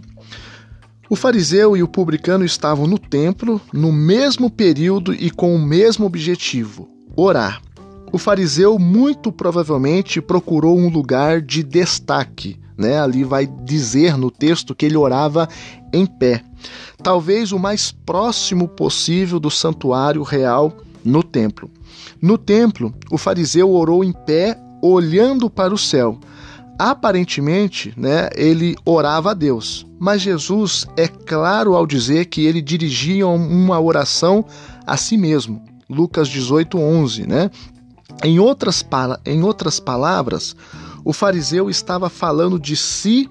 O 1.09 1.17
fariseu 1.17 1.77
e 1.77 1.83
o 1.83 1.89
publicano 1.89 2.45
estavam 2.45 2.87
no 2.87 2.99
templo 2.99 3.61
no 3.73 3.93
mesmo 3.93 4.51
período 4.51 5.13
e 5.13 5.31
com 5.31 5.55
o 5.55 5.59
mesmo 5.59 6.07
objetivo: 6.07 6.89
orar. 7.15 7.61
O 8.13 8.19
fariseu 8.19 8.79
muito 8.79 9.31
provavelmente 9.33 10.21
procurou 10.21 10.79
um 10.79 10.89
lugar 10.89 11.41
de 11.41 11.63
destaque, 11.63 12.59
né? 12.83 13.01
Ali 13.01 13.25
vai 13.25 13.47
dizer 13.47 14.19
no 14.19 14.31
texto 14.31 14.75
que 14.75 14.85
ele 14.85 14.97
orava 14.97 15.49
em 15.93 16.05
pé, 16.05 16.43
talvez 17.03 17.53
o 17.53 17.59
mais 17.59 17.93
próximo 17.93 18.69
possível 18.69 19.39
do 19.41 19.51
santuário 19.51 20.23
real 20.23 20.77
no 21.05 21.23
templo. 21.23 21.71
No 22.21 22.37
templo, 22.37 22.95
o 23.11 23.19
fariseu 23.19 23.71
orou 23.71 24.05
em 24.05 24.13
pé, 24.13 24.59
olhando 24.83 25.49
para 25.49 25.73
o 25.73 25.79
céu. 25.79 26.19
Aparentemente, 26.79 27.93
né, 27.97 28.29
ele 28.35 28.77
orava 28.85 29.31
a 29.31 29.35
Deus, 29.35 29.87
mas 30.01 30.23
Jesus 30.23 30.87
é 30.97 31.07
claro 31.07 31.75
ao 31.75 31.87
dizer 31.87 32.27
que 32.27 32.45
ele 32.45 32.61
dirigia 32.61 33.27
uma 33.27 33.81
oração 33.81 34.45
a 34.87 34.97
si 34.97 35.17
mesmo. 35.17 35.63
Lucas 35.89 36.29
18, 36.29 36.79
11, 36.79 37.27
né? 37.27 37.51
Em 38.25 38.39
outras, 38.39 38.85
em 39.27 39.43
outras 39.43 39.79
palavras, 39.79 40.57
o 41.05 41.13
fariseu 41.13 41.69
estava 41.69 42.09
falando 42.09 42.59
de 42.59 42.77
si 42.77 43.29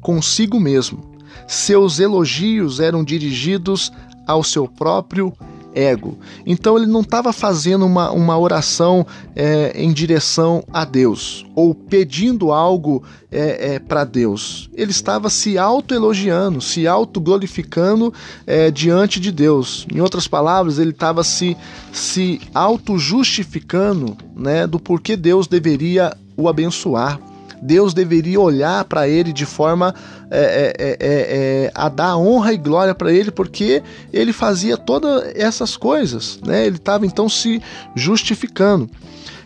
consigo 0.00 0.60
mesmo. 0.60 1.14
Seus 1.46 1.98
elogios 1.98 2.80
eram 2.80 3.04
dirigidos 3.04 3.92
ao 4.26 4.42
seu 4.42 4.66
próprio 4.66 5.32
ego. 5.74 6.16
Então 6.46 6.76
ele 6.76 6.86
não 6.86 7.00
estava 7.00 7.32
fazendo 7.32 7.84
uma, 7.84 8.10
uma 8.12 8.38
oração 8.38 9.04
é, 9.34 9.72
em 9.74 9.92
direção 9.92 10.62
a 10.72 10.84
Deus 10.84 11.44
ou 11.54 11.74
pedindo 11.74 12.52
algo 12.52 13.02
é, 13.30 13.74
é, 13.74 13.78
para 13.78 14.04
Deus. 14.04 14.70
Ele 14.72 14.92
estava 14.92 15.28
se 15.28 15.58
auto-elogiando, 15.58 16.60
se 16.60 16.86
auto-glorificando 16.86 18.14
é, 18.46 18.70
diante 18.70 19.18
de 19.18 19.32
Deus. 19.32 19.86
Em 19.92 20.00
outras 20.00 20.28
palavras, 20.28 20.78
ele 20.78 20.90
estava 20.90 21.24
se, 21.24 21.56
se 21.92 22.40
auto-justificando 22.54 24.16
né, 24.34 24.66
do 24.66 24.78
porquê 24.78 25.16
Deus 25.16 25.48
deveria 25.48 26.16
o 26.36 26.48
abençoar 26.48 27.20
Deus 27.64 27.94
deveria 27.94 28.38
olhar 28.38 28.84
para 28.84 29.08
ele 29.08 29.32
de 29.32 29.46
forma 29.46 29.94
é, 30.30 30.74
é, 30.78 30.90
é, 30.90 30.96
é, 31.00 31.72
a 31.74 31.88
dar 31.88 32.18
honra 32.18 32.52
e 32.52 32.58
glória 32.58 32.94
para 32.94 33.10
ele, 33.10 33.30
porque 33.30 33.82
ele 34.12 34.34
fazia 34.34 34.76
todas 34.76 35.34
essas 35.34 35.74
coisas, 35.74 36.38
né? 36.44 36.66
Ele 36.66 36.76
estava 36.76 37.06
então 37.06 37.26
se 37.26 37.62
justificando. 37.94 38.88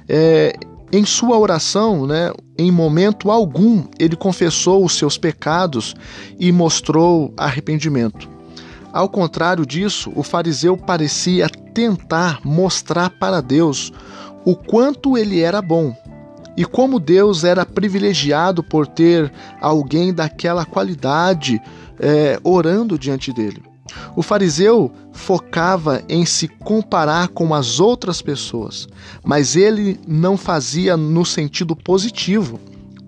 É, 0.08 0.52
em 0.90 1.04
sua 1.04 1.38
oração, 1.38 2.06
né, 2.06 2.32
em 2.56 2.72
momento 2.72 3.30
algum, 3.30 3.84
ele 4.00 4.16
confessou 4.16 4.84
os 4.84 4.94
seus 4.94 5.16
pecados 5.16 5.94
e 6.40 6.50
mostrou 6.50 7.32
arrependimento. 7.36 8.28
Ao 8.90 9.08
contrário 9.08 9.66
disso, 9.66 10.10
o 10.16 10.22
fariseu 10.22 10.76
parecia 10.76 11.46
tentar 11.48 12.40
mostrar 12.42 13.10
para 13.10 13.42
Deus 13.42 13.92
o 14.46 14.56
quanto 14.56 15.16
ele 15.16 15.40
era 15.40 15.60
bom 15.60 15.94
e 16.58 16.64
como 16.64 16.98
Deus 16.98 17.44
era 17.44 17.64
privilegiado 17.64 18.64
por 18.64 18.84
ter 18.84 19.32
alguém 19.60 20.12
daquela 20.12 20.64
qualidade 20.64 21.62
é, 22.00 22.36
orando 22.42 22.98
diante 22.98 23.32
dele. 23.32 23.62
O 24.16 24.22
fariseu 24.22 24.90
focava 25.12 26.02
em 26.08 26.26
se 26.26 26.48
comparar 26.48 27.28
com 27.28 27.54
as 27.54 27.78
outras 27.78 28.20
pessoas, 28.20 28.88
mas 29.22 29.54
ele 29.54 30.00
não 30.04 30.36
fazia 30.36 30.96
no 30.96 31.24
sentido 31.24 31.76
positivo, 31.76 32.58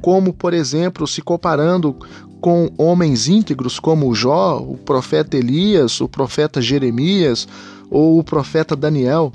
como, 0.01 0.33
por 0.33 0.55
exemplo, 0.55 1.05
se 1.09 1.21
comparando 1.21 1.97
com 2.41 2.71
homens 2.79 3.27
íntegros 3.27 3.81
como 3.81 4.15
Jó, 4.15 4.59
o 4.59 4.77
profeta 4.77 5.37
Elias, 5.37 6.01
o 6.01 6.09
profeta 6.09 6.63
Jeremias 6.63 7.49
ou 7.91 8.17
o 8.17 8.23
profeta 8.23 8.77
Daniel 8.77 9.33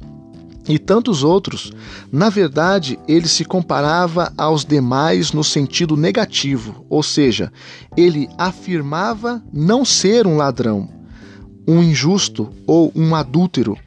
e 0.68 0.80
tantos 0.80 1.24
outros. 1.24 1.72
Na 2.12 2.30
verdade, 2.30 3.00
ele 3.08 3.28
se 3.28 3.46
comparava 3.46 4.32
aos 4.38 4.66
demais 4.66 5.32
no 5.32 5.44
sentido 5.44 5.96
negativo, 5.96 6.86
ou 6.90 7.04
seja, 7.04 7.52
ele 7.96 8.28
afirmava 8.38 9.44
não 9.54 9.86
ser 9.86 10.26
um 10.28 10.38
ladrão, 10.38 10.90
um 11.68 11.82
injusto 11.82 12.50
ou 12.66 12.92
um 12.96 13.16
adúltero. 13.16 13.78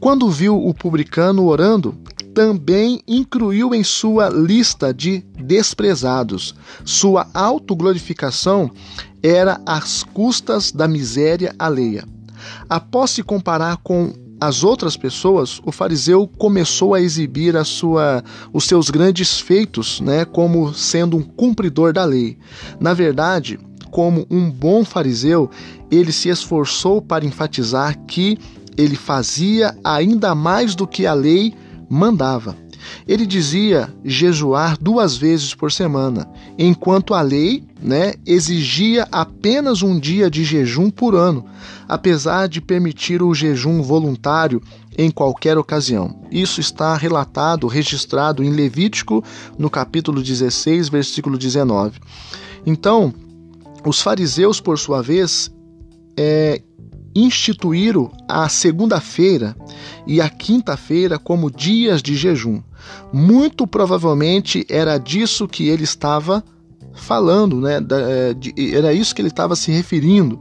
Quando 0.00 0.30
viu 0.30 0.56
o 0.56 0.74
publicano 0.74 1.46
orando, 1.46 1.94
também 2.34 3.00
incluiu 3.06 3.74
em 3.74 3.84
sua 3.84 4.28
lista 4.28 4.92
de 4.92 5.24
desprezados. 5.36 6.54
Sua 6.84 7.28
autoglorificação 7.32 8.70
era 9.22 9.60
às 9.64 10.02
custas 10.02 10.72
da 10.72 10.88
miséria 10.88 11.54
alheia. 11.58 12.04
Após 12.68 13.12
se 13.12 13.22
comparar 13.22 13.78
com 13.78 14.12
as 14.46 14.62
outras 14.62 14.96
pessoas, 14.96 15.60
o 15.64 15.72
fariseu 15.72 16.28
começou 16.38 16.94
a 16.94 17.00
exibir 17.00 17.56
a 17.56 17.64
sua, 17.64 18.22
os 18.52 18.64
seus 18.64 18.90
grandes 18.90 19.40
feitos, 19.40 20.00
né, 20.00 20.24
como 20.24 20.74
sendo 20.74 21.16
um 21.16 21.22
cumpridor 21.22 21.92
da 21.92 22.04
lei. 22.04 22.36
Na 22.78 22.92
verdade, 22.92 23.58
como 23.90 24.26
um 24.30 24.50
bom 24.50 24.84
fariseu, 24.84 25.50
ele 25.90 26.12
se 26.12 26.28
esforçou 26.28 27.00
para 27.00 27.24
enfatizar 27.24 27.98
que 28.06 28.38
ele 28.76 28.96
fazia 28.96 29.74
ainda 29.82 30.34
mais 30.34 30.74
do 30.74 30.86
que 30.86 31.06
a 31.06 31.14
lei 31.14 31.54
mandava. 31.88 32.56
Ele 33.06 33.26
dizia 33.26 33.92
jejuar 34.04 34.76
duas 34.80 35.16
vezes 35.16 35.54
por 35.54 35.70
semana, 35.70 36.28
enquanto 36.58 37.14
a 37.14 37.20
lei 37.20 37.64
né, 37.82 38.14
exigia 38.26 39.06
apenas 39.12 39.82
um 39.82 39.98
dia 39.98 40.30
de 40.30 40.44
jejum 40.44 40.90
por 40.90 41.14
ano, 41.14 41.44
apesar 41.88 42.48
de 42.48 42.60
permitir 42.60 43.22
o 43.22 43.34
jejum 43.34 43.82
voluntário 43.82 44.62
em 44.96 45.10
qualquer 45.10 45.58
ocasião. 45.58 46.22
Isso 46.30 46.60
está 46.60 46.96
relatado, 46.96 47.66
registrado 47.66 48.42
em 48.42 48.50
Levítico, 48.50 49.22
no 49.58 49.68
capítulo 49.68 50.22
16, 50.22 50.88
versículo 50.88 51.36
19. 51.36 52.00
Então, 52.64 53.12
os 53.84 54.00
fariseus, 54.00 54.60
por 54.60 54.78
sua 54.78 55.02
vez, 55.02 55.52
é, 56.16 56.62
instituíram 57.14 58.10
a 58.28 58.48
segunda-feira 58.48 59.56
e 60.06 60.20
a 60.20 60.28
quinta-feira 60.28 61.18
como 61.18 61.50
dias 61.50 62.02
de 62.02 62.16
jejum. 62.16 62.62
Muito 63.12 63.66
provavelmente 63.66 64.66
era 64.68 64.98
disso 64.98 65.48
que 65.48 65.68
ele 65.68 65.84
estava 65.84 66.42
falando, 66.94 67.60
né? 67.60 67.78
É, 67.90 68.76
era 68.76 68.92
isso 68.92 69.14
que 69.14 69.20
ele 69.20 69.28
estava 69.28 69.56
se 69.56 69.70
referindo. 69.70 70.40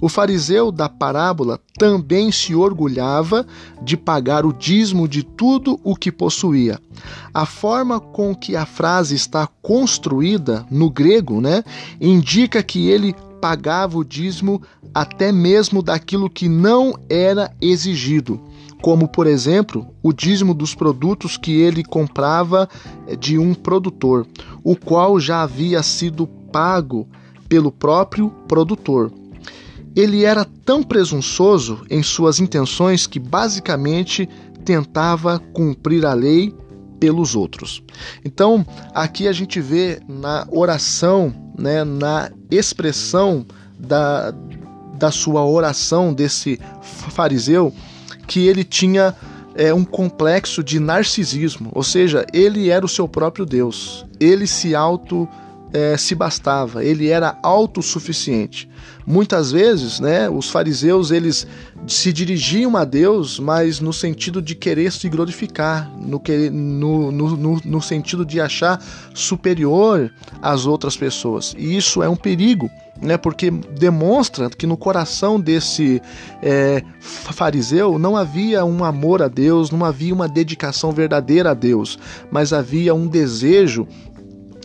O 0.00 0.08
fariseu 0.08 0.70
da 0.70 0.88
parábola 0.88 1.58
também 1.78 2.30
se 2.30 2.54
orgulhava 2.54 3.46
de 3.82 3.96
pagar 3.96 4.44
o 4.44 4.52
dízimo 4.52 5.08
de 5.08 5.22
tudo 5.22 5.80
o 5.82 5.96
que 5.96 6.12
possuía. 6.12 6.78
A 7.32 7.46
forma 7.46 7.98
com 7.98 8.34
que 8.34 8.54
a 8.54 8.66
frase 8.66 9.14
está 9.14 9.48
construída 9.62 10.66
no 10.70 10.90
grego, 10.90 11.40
né, 11.40 11.64
indica 12.00 12.62
que 12.62 12.88
ele 12.88 13.14
pagava 13.40 13.98
o 13.98 14.04
dízimo 14.04 14.62
até 14.94 15.32
mesmo 15.32 15.82
daquilo 15.82 16.30
que 16.30 16.48
não 16.48 16.94
era 17.08 17.52
exigido, 17.60 18.40
como, 18.82 19.08
por 19.08 19.26
exemplo, 19.26 19.86
o 20.02 20.12
dízimo 20.12 20.54
dos 20.54 20.74
produtos 20.74 21.36
que 21.36 21.52
ele 21.52 21.82
comprava 21.82 22.68
de 23.18 23.38
um 23.38 23.54
produtor, 23.54 24.26
o 24.62 24.76
qual 24.76 25.18
já 25.18 25.42
havia 25.42 25.82
sido 25.82 26.26
pago 26.26 27.08
pelo 27.48 27.70
próprio 27.70 28.30
produtor. 28.48 29.12
Ele 29.94 30.24
era 30.24 30.44
tão 30.44 30.82
presunçoso 30.82 31.82
em 31.88 32.02
suas 32.02 32.38
intenções 32.38 33.06
que 33.06 33.18
basicamente 33.18 34.28
tentava 34.64 35.38
cumprir 35.38 36.04
a 36.04 36.12
lei 36.12 36.54
pelos 37.00 37.34
outros. 37.34 37.82
Então, 38.24 38.66
aqui 38.94 39.28
a 39.28 39.32
gente 39.32 39.60
vê 39.60 40.00
na 40.08 40.46
oração, 40.50 41.34
né, 41.58 41.84
na 41.84 42.30
expressão 42.50 43.46
da, 43.78 44.34
da 44.98 45.10
sua 45.10 45.44
oração 45.44 46.12
desse 46.12 46.58
fariseu, 46.82 47.72
que 48.26 48.46
ele 48.46 48.64
tinha 48.64 49.14
é, 49.54 49.72
um 49.72 49.84
complexo 49.84 50.62
de 50.62 50.78
narcisismo, 50.78 51.70
ou 51.72 51.82
seja, 51.82 52.26
ele 52.32 52.68
era 52.68 52.84
o 52.84 52.88
seu 52.88 53.08
próprio 53.08 53.46
Deus, 53.46 54.04
ele 54.20 54.46
se 54.46 54.74
auto 54.74 55.28
é, 55.72 55.96
se 55.96 56.14
bastava, 56.14 56.84
ele 56.84 57.08
era 57.08 57.38
autossuficiente. 57.42 58.68
Muitas 59.06 59.52
vezes, 59.52 60.00
né, 60.00 60.28
os 60.28 60.50
fariseus 60.50 61.10
eles 61.10 61.46
se 61.86 62.12
dirigiam 62.12 62.76
a 62.76 62.84
Deus, 62.84 63.38
mas 63.38 63.80
no 63.80 63.92
sentido 63.92 64.42
de 64.42 64.54
querer 64.54 64.90
se 64.92 65.08
glorificar, 65.08 65.90
no, 66.00 66.18
querer, 66.18 66.50
no, 66.50 67.12
no, 67.12 67.60
no, 67.64 67.82
sentido 67.82 68.24
de 68.24 68.40
achar 68.40 68.82
superior 69.14 70.12
às 70.42 70.66
outras 70.66 70.96
pessoas. 70.96 71.54
E 71.56 71.76
isso 71.76 72.02
é 72.02 72.08
um 72.08 72.16
perigo, 72.16 72.68
né, 73.00 73.16
porque 73.16 73.50
demonstra 73.50 74.50
que 74.50 74.66
no 74.66 74.76
coração 74.76 75.40
desse 75.40 76.02
é, 76.42 76.82
fariseu 77.00 77.98
não 77.98 78.16
havia 78.16 78.64
um 78.64 78.84
amor 78.84 79.22
a 79.22 79.28
Deus, 79.28 79.70
não 79.70 79.84
havia 79.84 80.14
uma 80.14 80.28
dedicação 80.28 80.90
verdadeira 80.92 81.50
a 81.50 81.54
Deus, 81.54 81.98
mas 82.30 82.52
havia 82.52 82.94
um 82.94 83.06
desejo 83.06 83.86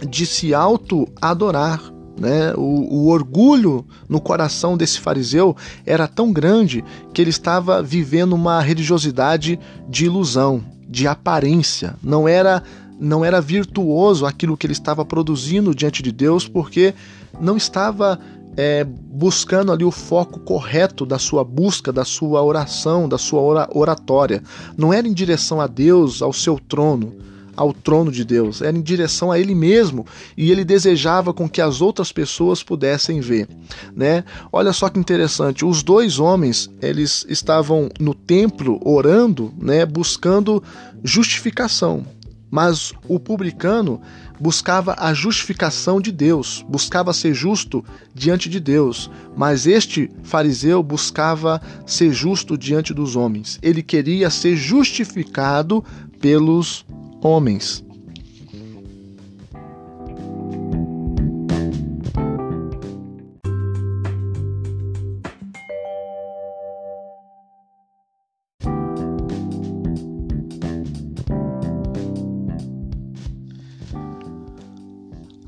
de 0.08 0.26
se 0.26 0.54
auto-adorar. 0.54 1.90
Né? 2.19 2.54
O, 2.56 2.62
o, 2.62 3.08
orgulho 3.08 3.86
no 4.08 4.19
coração 4.19 4.78
desse 4.78 5.00
fariseu 5.00 5.56
era 5.86 6.08
tão 6.08 6.32
grande 6.32 6.84
que 7.13 7.21
ele 7.21 7.30
estava 7.30 7.82
vivendo 7.82 8.34
uma 8.34 8.62
religiosidade 8.62 9.60
de 9.88 10.06
ilusão, 10.06 10.63
de 10.88 11.08
aparência. 11.08 11.95
Não 12.04 12.28
era 12.28 12.63
não 13.00 13.26
era 13.26 13.41
virtuoso 13.41 14.28
aquilo 14.28 14.56
que 14.56 14.67
ele 14.67 14.74
estava 14.74 15.04
produzindo 15.04 15.74
diante 15.74 16.04
de 16.04 16.12
Deus, 16.12 16.47
porque 16.47 16.93
não 17.39 17.58
estava 17.58 18.19
é, 18.56 18.84
buscando 18.84 19.71
ali 19.71 19.84
o 19.84 19.89
foco 19.89 20.39
correto 20.41 21.04
da 21.04 21.17
sua 21.17 21.43
busca, 21.43 21.91
da 21.91 22.06
sua 22.06 22.43
oração, 22.43 23.10
da 23.10 23.17
sua 23.17 23.67
oratória. 23.74 24.43
Não 24.78 24.93
era 24.93 25.08
em 25.08 25.13
direção 25.13 25.60
a 25.60 25.65
Deus, 25.65 26.21
ao 26.21 26.32
seu 26.32 26.60
trono 26.60 27.15
ao 27.62 27.71
trono 27.71 28.12
de 28.12 28.26
Deus, 28.26 28.60
era 28.60 28.76
em 28.76 28.82
direção 28.82 29.32
a 29.32 29.39
ele 29.39 29.54
mesmo 29.54 30.04
e 30.36 30.50
ele 30.50 30.65
desejava 30.65 31.32
com 31.32 31.47
que 31.47 31.62
as 31.62 31.80
outras 31.80 32.12
pessoas 32.12 32.63
pudessem 32.63 33.21
ver, 33.21 33.47
né? 33.95 34.24
Olha 34.52 34.74
só 34.74 34.89
que 34.89 34.97
interessante, 34.97 35.63
os 35.63 35.84
dois 35.84 36.17
homens, 36.17 36.71
eles 36.82 37.24
estavam 37.30 37.88
no 38.00 38.15
templo 38.15 38.80
orando, 38.84 39.54
né, 39.62 39.86
buscando 39.86 40.63
justificação. 41.04 42.04
Mas 42.50 42.93
o 43.08 43.19
publicano 43.19 44.02
buscava 44.39 44.95
a 44.97 45.13
justificação 45.13 46.02
de 46.02 46.12
Deus, 46.12 46.65
buscava 46.67 47.13
ser 47.13 47.34
justo 47.34 47.86
diante 48.13 48.50
de 48.50 48.60
Deus, 48.60 49.10
mas 49.38 49.67
este 49.67 50.10
fariseu 50.24 50.82
buscava 50.82 51.62
ser 51.86 52.12
justo 52.12 52.58
diante 52.58 52.91
dos 52.91 53.15
homens. 53.15 53.60
Ele 53.62 53.84
queria 53.84 54.32
ser 54.32 54.58
justificado 54.58 55.86
pelos 56.19 56.86
homens. 57.21 57.84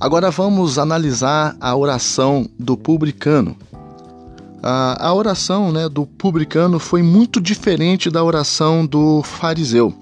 Agora 0.03 0.29
vamos 0.29 0.77
analisar 0.77 1.55
a 1.61 1.73
oração 1.73 2.45
do 2.59 2.75
publicano. 2.75 3.55
A, 4.61 5.13
oração 5.13 5.71
né, 5.71 5.87
do 5.87 6.05
publicano 6.05 6.77
foi 6.77 7.01
muito 7.01 7.39
diferente 7.39 8.09
da 8.09 8.21
oração 8.21 8.85
do 8.85 9.23
fariseu. 9.23 9.93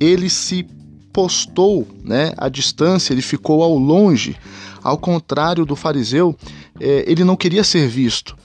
Ele 0.00 0.28
se 0.28 0.66
postou 1.14 1.86
né, 2.02 2.32
à 2.36 2.48
distância, 2.48 3.14
ele 3.14 3.22
ficou 3.22 3.62
ao 3.62 3.78
longe. 3.78 4.36
Ao 4.82 4.98
contrário 4.98 5.64
do 5.64 5.76
fariseu, 5.76 6.36
eh, 6.80 7.04
ele 7.06 7.22
não 7.22 7.36
queria 7.36 7.62
ser 7.62 7.88
visto, 7.88 8.36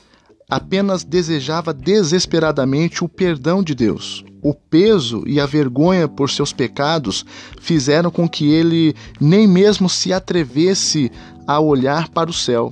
apenas 0.48 1.04
desejava 1.04 1.74
desesperadamente 1.74 3.04
o 3.04 3.10
perdão 3.10 3.64
de 3.64 3.74
Deus. 3.74 4.24
O 4.42 4.54
peso 4.54 5.24
e 5.26 5.40
a 5.40 5.46
vergonha 5.46 6.08
por 6.08 6.30
seus 6.30 6.54
pecados 6.54 7.26
fizeram 7.60 8.12
com 8.12 8.30
que 8.30 8.50
ele 8.50 8.96
nem 9.20 9.48
mesmo 9.48 9.90
se 9.90 10.14
atrevesse 10.14 11.12
a 11.46 11.60
olhar 11.60 12.08
para 12.10 12.30
o 12.30 12.34
céu. 12.34 12.72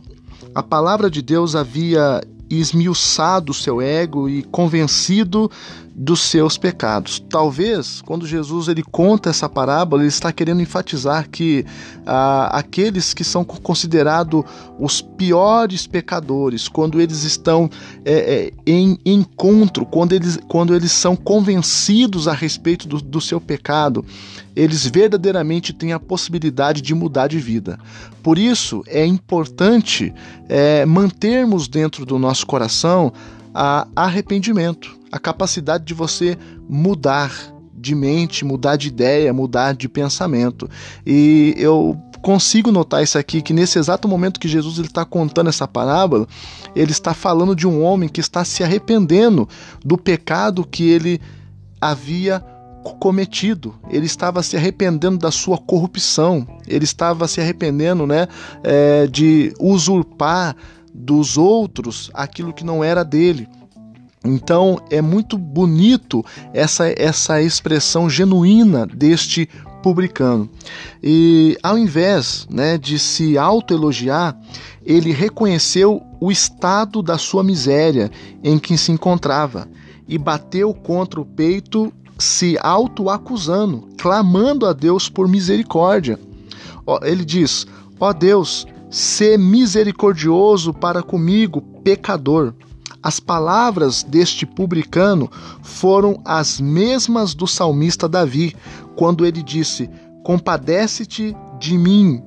A 0.53 0.61
palavra 0.63 1.09
de 1.09 1.21
Deus 1.21 1.55
havia 1.55 2.21
esmiuçado 2.49 3.53
seu 3.53 3.81
ego 3.81 4.29
e 4.29 4.43
convencido 4.43 5.51
dos 5.99 6.19
seus 6.19 6.59
pecados. 6.59 7.19
Talvez, 7.27 8.03
quando 8.03 8.27
Jesus 8.27 8.67
ele 8.67 8.83
conta 8.83 9.31
essa 9.31 9.49
parábola, 9.49 10.03
ele 10.03 10.09
está 10.09 10.31
querendo 10.31 10.61
enfatizar 10.61 11.27
que 11.27 11.65
ah, 12.05 12.55
aqueles 12.55 13.15
que 13.15 13.23
são 13.23 13.43
considerados 13.43 14.43
os 14.79 15.01
piores 15.01 15.87
pecadores, 15.87 16.67
quando 16.67 17.01
eles 17.01 17.23
estão 17.23 17.67
é, 18.05 18.13
é, 18.13 18.53
em 18.67 18.99
encontro, 19.03 19.87
quando 19.87 20.13
eles, 20.13 20.37
quando 20.47 20.75
eles 20.75 20.91
são 20.91 21.15
convencidos 21.15 22.27
a 22.27 22.33
respeito 22.33 22.87
do, 22.87 23.01
do 23.01 23.19
seu 23.19 23.41
pecado, 23.41 24.05
eles 24.55 24.85
verdadeiramente 24.85 25.73
têm 25.73 25.93
a 25.93 25.99
possibilidade 25.99 26.79
de 26.79 26.93
mudar 26.93 27.25
de 27.25 27.39
vida. 27.39 27.79
Por 28.21 28.37
isso, 28.37 28.83
é 28.85 29.03
importante 29.03 30.13
é, 30.47 30.85
mantermos 30.85 31.67
dentro 31.67 32.05
do 32.05 32.19
nosso 32.19 32.45
coração 32.45 33.11
a 33.51 33.87
arrependimento 33.95 34.96
a 35.11 35.19
capacidade 35.19 35.83
de 35.83 35.93
você 35.93 36.37
mudar 36.69 37.31
de 37.73 37.93
mente, 37.93 38.43
mudar 38.43 38.75
de 38.75 38.87
ideia, 38.87 39.31
mudar 39.31 39.73
de 39.73 39.87
pensamento. 39.87 40.69
E 41.05 41.53
eu 41.57 41.95
consigo 42.21 42.71
notar 42.71 43.03
isso 43.03 43.17
aqui 43.17 43.41
que 43.41 43.53
nesse 43.53 43.77
exato 43.77 44.07
momento 44.07 44.39
que 44.39 44.47
Jesus 44.47 44.79
está 44.79 45.05
contando 45.05 45.49
essa 45.49 45.67
parábola, 45.67 46.27
ele 46.75 46.91
está 46.91 47.13
falando 47.13 47.55
de 47.55 47.67
um 47.67 47.83
homem 47.83 48.09
que 48.09 48.19
está 48.19 48.43
se 48.43 48.63
arrependendo 48.63 49.47
do 49.85 49.97
pecado 49.97 50.65
que 50.65 50.89
ele 50.89 51.21
havia 51.79 52.43
cometido. 52.99 53.75
Ele 53.89 54.05
estava 54.05 54.41
se 54.41 54.55
arrependendo 54.55 55.17
da 55.17 55.31
sua 55.31 55.57
corrupção. 55.57 56.47
Ele 56.67 56.85
estava 56.85 57.27
se 57.27 57.39
arrependendo, 57.39 58.07
né, 58.07 58.27
é, 58.63 59.07
de 59.07 59.53
usurpar 59.59 60.55
dos 60.93 61.37
outros 61.37 62.09
aquilo 62.13 62.53
que 62.53 62.63
não 62.63 62.83
era 62.83 63.03
dele. 63.03 63.47
Então 64.27 64.79
é 64.89 65.01
muito 65.01 65.37
bonito 65.37 66.23
essa, 66.53 66.93
essa 66.97 67.41
expressão 67.41 68.09
genuína 68.09 68.85
deste 68.85 69.49
publicano. 69.81 70.49
E 71.01 71.57
ao 71.63 71.77
invés 71.77 72.47
né, 72.49 72.77
de 72.77 72.99
se 72.99 73.37
autoelogiar, 73.37 74.37
ele 74.85 75.11
reconheceu 75.11 76.01
o 76.19 76.31
estado 76.31 77.01
da 77.01 77.17
sua 77.17 77.43
miséria 77.43 78.11
em 78.43 78.57
que 78.57 78.77
se 78.77 78.91
encontrava 78.91 79.67
e 80.07 80.17
bateu 80.17 80.73
contra 80.73 81.19
o 81.19 81.25
peito, 81.25 81.91
se 82.17 82.57
autoacusando, 82.61 83.87
clamando 83.97 84.65
a 84.65 84.73
Deus 84.73 85.09
por 85.09 85.27
misericórdia. 85.27 86.19
Ele 87.03 87.25
diz: 87.25 87.67
Ó 87.99 88.09
oh 88.09 88.13
Deus, 88.13 88.65
sê 88.89 89.37
misericordioso 89.37 90.73
para 90.73 91.03
comigo, 91.03 91.61
pecador. 91.83 92.53
As 93.07 93.21
palavras 93.21 94.03
deste 94.03 94.45
publicano 94.45 95.31
foram 95.63 96.19
as 96.25 96.59
mesmas 96.59 97.33
do 97.33 97.47
salmista 97.47 98.05
Davi, 98.05 98.53
quando 98.97 99.25
ele 99.25 99.41
disse: 99.41 99.89
Compadece-te 100.25 101.33
de 101.57 101.77
mim, 101.77 102.21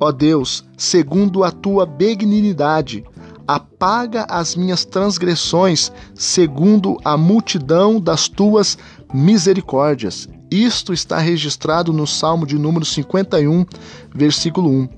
ó 0.00 0.10
Deus, 0.10 0.64
segundo 0.74 1.44
a 1.44 1.50
tua 1.50 1.84
benignidade. 1.84 3.04
Apaga 3.46 4.24
as 4.26 4.56
minhas 4.56 4.86
transgressões, 4.86 5.92
segundo 6.14 6.96
a 7.04 7.14
multidão 7.14 8.00
das 8.00 8.26
tuas 8.26 8.78
misericórdias. 9.12 10.30
Isto 10.50 10.94
está 10.94 11.18
registrado 11.18 11.92
no 11.92 12.06
Salmo 12.06 12.46
de 12.46 12.58
número 12.58 12.86
51, 12.86 13.66
versículo 14.14 14.70
1. 14.70 14.88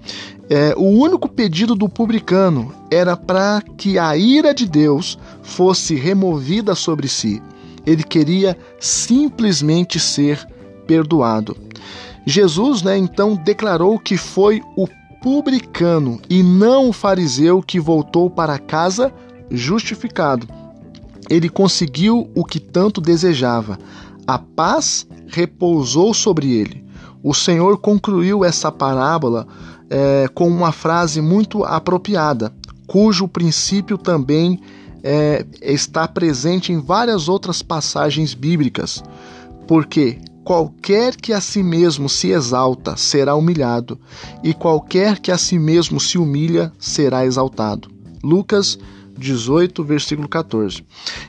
É, 0.48 0.74
o 0.76 0.84
único 0.84 1.28
pedido 1.28 1.74
do 1.74 1.88
publicano 1.88 2.72
era 2.90 3.16
para 3.16 3.62
que 3.78 3.98
a 3.98 4.16
ira 4.16 4.52
de 4.52 4.66
Deus 4.66 5.18
fosse 5.42 5.94
removida 5.94 6.74
sobre 6.74 7.08
si. 7.08 7.42
Ele 7.86 8.02
queria 8.02 8.56
simplesmente 8.78 9.98
ser 9.98 10.46
perdoado. 10.86 11.56
Jesus, 12.26 12.82
né, 12.82 12.96
então, 12.96 13.36
declarou 13.36 13.98
que 13.98 14.16
foi 14.16 14.62
o 14.76 14.86
publicano 15.22 16.20
e 16.28 16.42
não 16.42 16.90
o 16.90 16.92
fariseu 16.92 17.62
que 17.62 17.80
voltou 17.80 18.28
para 18.28 18.58
casa 18.58 19.12
justificado. 19.50 20.46
Ele 21.30 21.48
conseguiu 21.48 22.30
o 22.34 22.44
que 22.44 22.60
tanto 22.60 23.00
desejava. 23.00 23.78
A 24.26 24.38
paz 24.38 25.06
repousou 25.26 26.12
sobre 26.12 26.52
ele. 26.52 26.84
O 27.22 27.32
Senhor 27.32 27.78
concluiu 27.78 28.44
essa 28.44 28.70
parábola 28.70 29.46
é, 29.90 30.28
com 30.34 30.48
uma 30.48 30.72
frase 30.72 31.20
muito 31.20 31.64
apropriada, 31.64 32.52
cujo 32.86 33.28
princípio 33.28 33.96
também 33.98 34.60
é, 35.02 35.44
está 35.60 36.08
presente 36.08 36.72
em 36.72 36.80
várias 36.80 37.28
outras 37.28 37.62
passagens 37.62 38.34
bíblicas. 38.34 39.02
Porque 39.66 40.18
qualquer 40.44 41.16
que 41.16 41.32
a 41.32 41.40
si 41.40 41.62
mesmo 41.62 42.08
se 42.08 42.30
exalta 42.30 42.96
será 42.96 43.34
humilhado, 43.34 43.98
e 44.42 44.52
qualquer 44.52 45.18
que 45.18 45.30
a 45.30 45.38
si 45.38 45.58
mesmo 45.58 45.98
se 45.98 46.18
humilha 46.18 46.72
será 46.78 47.24
exaltado. 47.24 47.88
Lucas 48.22 48.78
18, 49.18 49.84
versículo 49.84 50.28
14. 50.28 50.84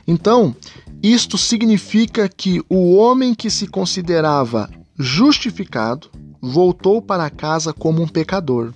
Então, 0.06 0.54
isto 1.02 1.38
significa 1.38 2.28
que 2.28 2.62
o 2.68 2.96
homem 2.96 3.34
que 3.34 3.50
se 3.50 3.66
considerava 3.66 4.68
justificado 4.98 6.08
voltou 6.46 7.02
para 7.02 7.28
casa 7.28 7.72
como 7.72 8.02
um 8.02 8.08
pecador. 8.08 8.72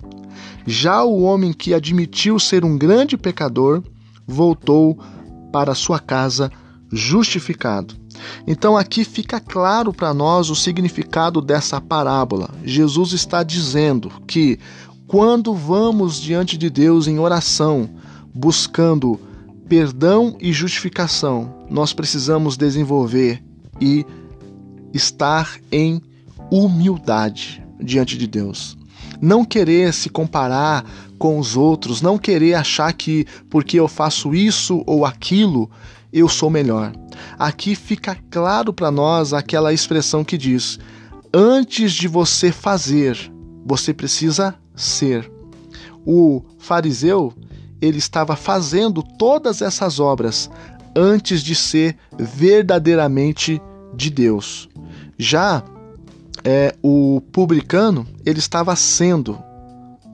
Já 0.66 1.02
o 1.04 1.22
homem 1.22 1.52
que 1.52 1.72
admitiu 1.72 2.38
ser 2.38 2.64
um 2.64 2.76
grande 2.76 3.16
pecador 3.16 3.82
voltou 4.26 4.98
para 5.52 5.74
sua 5.74 5.98
casa 5.98 6.50
justificado. 6.90 7.94
Então 8.46 8.76
aqui 8.76 9.04
fica 9.04 9.40
claro 9.40 9.92
para 9.92 10.12
nós 10.12 10.50
o 10.50 10.56
significado 10.56 11.40
dessa 11.40 11.80
parábola. 11.80 12.50
Jesus 12.64 13.12
está 13.12 13.42
dizendo 13.42 14.10
que 14.26 14.58
quando 15.06 15.54
vamos 15.54 16.20
diante 16.20 16.58
de 16.58 16.68
Deus 16.68 17.06
em 17.06 17.18
oração, 17.18 17.88
buscando 18.34 19.18
perdão 19.68 20.36
e 20.40 20.52
justificação, 20.52 21.66
nós 21.70 21.92
precisamos 21.92 22.56
desenvolver 22.56 23.42
e 23.80 24.04
estar 24.92 25.56
em 25.70 26.02
humildade 26.50 27.62
diante 27.80 28.16
de 28.16 28.26
Deus. 28.26 28.76
Não 29.20 29.44
querer 29.44 29.92
se 29.92 30.08
comparar 30.08 30.84
com 31.18 31.38
os 31.38 31.56
outros, 31.56 32.00
não 32.00 32.16
querer 32.16 32.54
achar 32.54 32.92
que 32.92 33.26
porque 33.48 33.78
eu 33.78 33.86
faço 33.86 34.34
isso 34.34 34.82
ou 34.86 35.04
aquilo, 35.04 35.70
eu 36.12 36.28
sou 36.28 36.48
melhor. 36.48 36.92
Aqui 37.38 37.74
fica 37.74 38.16
claro 38.30 38.72
para 38.72 38.90
nós 38.90 39.32
aquela 39.32 39.72
expressão 39.72 40.24
que 40.24 40.38
diz: 40.38 40.78
antes 41.32 41.92
de 41.92 42.08
você 42.08 42.50
fazer, 42.50 43.30
você 43.64 43.92
precisa 43.92 44.54
ser. 44.74 45.30
O 46.06 46.42
fariseu, 46.58 47.32
ele 47.80 47.98
estava 47.98 48.34
fazendo 48.34 49.02
todas 49.02 49.60
essas 49.60 50.00
obras 50.00 50.50
antes 50.96 51.42
de 51.42 51.54
ser 51.54 51.96
verdadeiramente 52.18 53.60
de 53.94 54.10
Deus. 54.10 54.68
Já 55.18 55.62
é, 56.44 56.74
o 56.82 57.20
publicano 57.32 58.06
ele 58.24 58.38
estava 58.38 58.74
sendo 58.76 59.38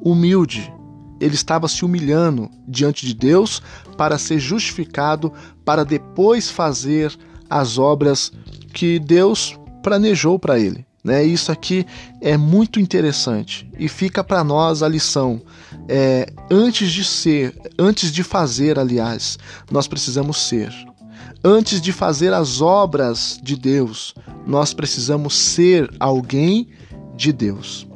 humilde, 0.00 0.72
ele 1.20 1.34
estava 1.34 1.68
se 1.68 1.84
humilhando 1.84 2.50
diante 2.68 3.06
de 3.06 3.14
Deus 3.14 3.62
para 3.96 4.18
ser 4.18 4.38
justificado, 4.38 5.32
para 5.64 5.84
depois 5.84 6.50
fazer 6.50 7.16
as 7.48 7.78
obras 7.78 8.32
que 8.72 8.98
Deus 8.98 9.58
planejou 9.82 10.38
para 10.38 10.58
ele. 10.58 10.84
Né? 11.02 11.24
Isso 11.24 11.52
aqui 11.52 11.86
é 12.20 12.36
muito 12.36 12.80
interessante 12.80 13.70
e 13.78 13.88
fica 13.88 14.24
para 14.24 14.42
nós 14.42 14.82
a 14.82 14.88
lição. 14.88 15.40
É, 15.88 16.26
antes 16.50 16.90
de 16.90 17.04
ser, 17.04 17.56
antes 17.78 18.10
de 18.10 18.24
fazer, 18.24 18.76
aliás, 18.78 19.38
nós 19.70 19.86
precisamos 19.86 20.36
ser. 20.48 20.72
Antes 21.48 21.80
de 21.80 21.92
fazer 21.92 22.32
as 22.32 22.60
obras 22.60 23.38
de 23.40 23.54
Deus, 23.54 24.16
nós 24.44 24.74
precisamos 24.74 25.36
ser 25.36 25.88
alguém 26.00 26.66
de 27.14 27.32
Deus. 27.32 27.86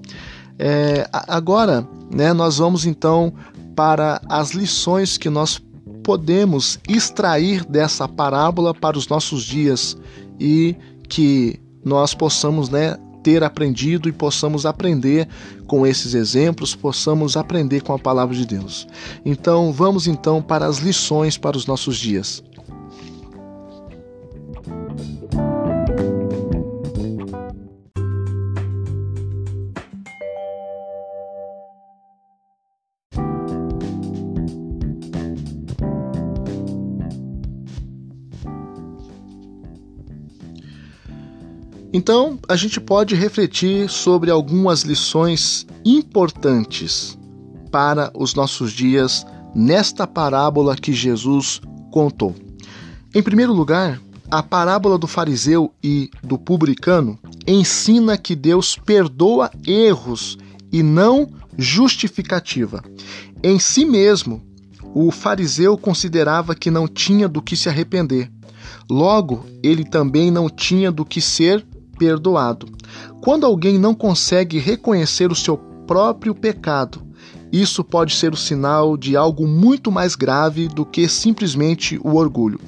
É, 0.56 1.04
agora, 1.10 1.84
né, 2.14 2.32
nós 2.32 2.58
vamos 2.58 2.86
então 2.86 3.32
para 3.74 4.22
as 4.28 4.52
lições 4.52 5.18
que 5.18 5.28
nós 5.28 5.60
podemos 6.04 6.78
extrair 6.88 7.64
dessa 7.64 8.06
parábola 8.06 8.72
para 8.72 8.96
os 8.96 9.08
nossos 9.08 9.42
dias 9.42 9.96
e 10.38 10.76
que 11.08 11.58
nós 11.84 12.14
possamos 12.14 12.68
né, 12.68 12.96
ter 13.20 13.42
aprendido 13.42 14.08
e 14.08 14.12
possamos 14.12 14.64
aprender 14.64 15.28
com 15.66 15.84
esses 15.84 16.14
exemplos, 16.14 16.76
possamos 16.76 17.36
aprender 17.36 17.82
com 17.82 17.92
a 17.92 17.98
palavra 17.98 18.36
de 18.36 18.46
Deus. 18.46 18.86
Então, 19.24 19.72
vamos 19.72 20.06
então 20.06 20.40
para 20.40 20.66
as 20.66 20.78
lições 20.78 21.36
para 21.36 21.56
os 21.56 21.66
nossos 21.66 21.96
dias. 21.96 22.44
Então, 41.92 42.38
a 42.48 42.54
gente 42.54 42.80
pode 42.80 43.14
refletir 43.14 43.88
sobre 43.88 44.30
algumas 44.30 44.82
lições 44.82 45.66
importantes 45.84 47.18
para 47.70 48.12
os 48.14 48.34
nossos 48.34 48.72
dias 48.72 49.26
nesta 49.54 50.06
parábola 50.06 50.76
que 50.76 50.92
Jesus 50.92 51.60
contou. 51.90 52.34
Em 53.12 53.22
primeiro 53.22 53.52
lugar, 53.52 54.00
a 54.30 54.40
parábola 54.42 54.96
do 54.96 55.08
fariseu 55.08 55.74
e 55.82 56.08
do 56.22 56.38
publicano 56.38 57.18
ensina 57.44 58.16
que 58.16 58.36
Deus 58.36 58.76
perdoa 58.76 59.50
erros 59.66 60.38
e 60.70 60.84
não 60.84 61.28
justificativa. 61.58 62.84
Em 63.42 63.58
si 63.58 63.84
mesmo, 63.84 64.40
o 64.94 65.10
fariseu 65.10 65.76
considerava 65.76 66.54
que 66.54 66.70
não 66.70 66.86
tinha 66.86 67.28
do 67.28 67.42
que 67.42 67.56
se 67.56 67.68
arrepender. 67.68 68.30
Logo, 68.88 69.44
ele 69.62 69.84
também 69.84 70.30
não 70.30 70.48
tinha 70.48 70.92
do 70.92 71.04
que 71.04 71.20
ser 71.20 71.66
perdoado. 72.00 72.66
Quando 73.20 73.44
alguém 73.44 73.78
não 73.78 73.94
consegue 73.94 74.58
reconhecer 74.58 75.30
o 75.30 75.36
seu 75.36 75.58
próprio 75.86 76.34
pecado, 76.34 77.02
isso 77.52 77.84
pode 77.84 78.16
ser 78.16 78.32
o 78.32 78.38
sinal 78.38 78.96
de 78.96 79.16
algo 79.16 79.46
muito 79.46 79.92
mais 79.92 80.16
grave 80.16 80.66
do 80.66 80.86
que 80.86 81.06
simplesmente 81.06 82.00
o 82.02 82.14
orgulho. 82.14 82.58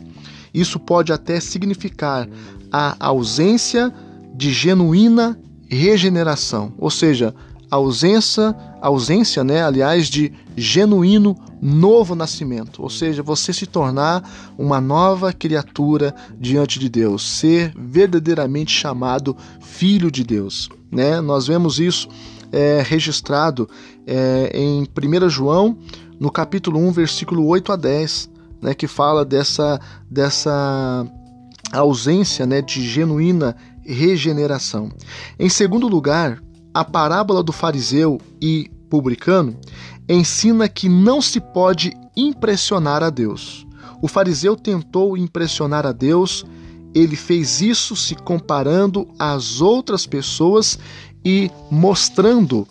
Isso 0.53 0.79
pode 0.79 1.15
até 1.15 1.41
significar 1.41 2.29
a 2.71 2.95
ausência 2.99 3.91
de 4.35 4.53
genuína 4.53 5.39
regeneração, 5.67 6.75
ou 6.77 6.91
seja, 6.91 7.35
ausência, 7.73 8.55
ausência, 8.83 9.43
né, 9.43 9.65
aliás, 9.65 10.09
de 10.09 10.31
genuíno 10.55 11.35
novo 11.63 12.15
nascimento, 12.15 12.83
ou 12.83 12.91
seja, 12.91 13.23
você 13.23 13.51
se 13.51 13.65
tornar 13.65 14.23
uma 14.59 14.79
nova 14.79 15.33
criatura 15.33 16.15
diante 16.39 16.79
de 16.79 16.91
Deus, 16.91 17.27
ser 17.39 17.73
verdadeiramente 17.75 18.71
chamado 18.71 19.35
filho 19.63 20.11
de 20.11 20.23
Deus. 20.23 20.69
Né? 20.91 21.19
Nós 21.23 21.47
vemos 21.47 21.79
isso 21.79 22.09
é, 22.53 22.83
registrado 22.87 23.67
é, 24.07 24.51
em 24.53 24.83
1 24.83 25.31
João, 25.31 25.79
no 26.21 26.31
capítulo 26.31 26.79
1, 26.79 26.93
versículo 26.93 27.47
8 27.47 27.73
a 27.73 27.77
10, 27.77 28.31
né, 28.61 28.75
que 28.75 28.87
fala 28.87 29.25
dessa, 29.25 29.81
dessa 30.11 31.07
ausência 31.73 32.45
né, 32.45 32.61
de 32.61 32.87
genuína 32.87 33.57
regeneração. 33.83 34.91
Em 35.39 35.49
segundo 35.49 35.89
lugar, 35.89 36.39
a 36.75 36.85
parábola 36.85 37.43
do 37.43 37.53
fariseu 37.53 38.21
e 38.41 38.71
publicano 38.89 39.57
ensina 40.09 40.69
que 40.69 40.89
não 40.89 41.21
se 41.21 41.41
pode 41.41 41.93
impressionar 42.17 43.03
a 43.03 43.11
Deus. 43.11 43.67
O 44.01 44.09
fariseu 44.09 44.57
tentou 44.57 45.17
impressionar 45.17 45.87
a 45.87 45.93
Deus, 45.93 46.45
ele 46.95 47.17
fez 47.17 47.61
isso 47.61 47.95
se 47.95 48.15
comparando 48.15 49.09
às 49.19 49.61
outras 49.61 50.07
pessoas 50.07 50.79
e 51.25 51.51
mostrando 51.71 52.67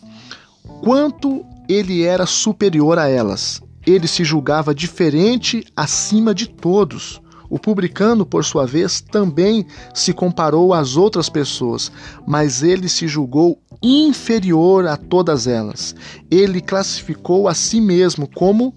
quanto 0.83 1.45
ele 1.69 2.03
era 2.03 2.25
superior 2.25 2.99
a 2.99 3.07
elas. 3.07 3.61
Ele 3.85 4.07
se 4.07 4.23
julgava 4.23 4.75
diferente 4.75 5.63
acima 5.75 6.35
de 6.35 6.47
todos. 6.47 7.20
O 7.51 7.59
publicano, 7.59 8.25
por 8.25 8.45
sua 8.45 8.65
vez, 8.65 9.01
também 9.01 9.65
se 9.93 10.13
comparou 10.13 10.73
às 10.73 10.95
outras 10.95 11.27
pessoas, 11.27 11.91
mas 12.25 12.63
ele 12.63 12.87
se 12.87 13.09
julgou 13.09 13.61
inferior 13.83 14.87
a 14.87 14.95
todas 14.95 15.47
elas. 15.47 15.93
Ele 16.31 16.61
classificou 16.61 17.49
a 17.49 17.53
si 17.53 17.81
mesmo 17.81 18.25
como 18.25 18.73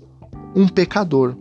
um 0.56 0.66
pecador. 0.66 1.37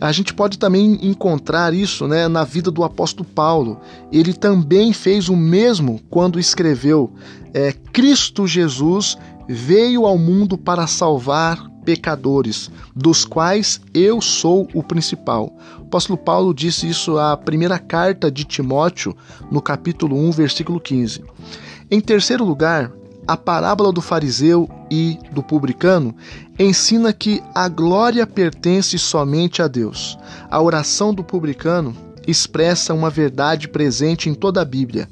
A 0.00 0.10
gente 0.12 0.32
pode 0.32 0.58
também 0.58 0.98
encontrar 1.02 1.74
isso 1.74 2.08
né, 2.08 2.26
na 2.26 2.42
vida 2.42 2.70
do 2.70 2.82
apóstolo 2.82 3.28
Paulo. 3.28 3.78
Ele 4.10 4.32
também 4.32 4.94
fez 4.94 5.28
o 5.28 5.36
mesmo 5.36 6.00
quando 6.08 6.40
escreveu: 6.40 7.12
é, 7.52 7.74
Cristo 7.92 8.46
Jesus 8.46 9.18
veio 9.46 10.06
ao 10.06 10.16
mundo 10.16 10.56
para 10.56 10.86
salvar 10.86 11.70
pecadores, 11.84 12.70
dos 12.94 13.24
quais 13.24 13.80
eu 13.92 14.20
sou 14.20 14.68
o 14.72 14.82
principal. 14.82 15.52
Apóstolo 15.92 16.16
Paulo 16.16 16.54
disse 16.54 16.88
isso 16.88 17.18
à 17.18 17.36
primeira 17.36 17.78
carta 17.78 18.30
de 18.30 18.44
Timóteo, 18.44 19.14
no 19.50 19.60
capítulo 19.60 20.16
1, 20.16 20.30
versículo 20.32 20.80
15. 20.80 21.22
Em 21.90 22.00
terceiro 22.00 22.46
lugar, 22.46 22.90
a 23.28 23.36
parábola 23.36 23.92
do 23.92 24.00
fariseu 24.00 24.66
e 24.90 25.18
do 25.32 25.42
publicano 25.42 26.16
ensina 26.58 27.12
que 27.12 27.42
a 27.54 27.68
glória 27.68 28.26
pertence 28.26 28.98
somente 28.98 29.60
a 29.60 29.68
Deus. 29.68 30.16
A 30.50 30.62
oração 30.62 31.12
do 31.12 31.22
publicano 31.22 31.94
expressa 32.26 32.94
uma 32.94 33.10
verdade 33.10 33.68
presente 33.68 34.30
em 34.30 34.34
toda 34.34 34.62
a 34.62 34.64
Bíblia, 34.64 35.06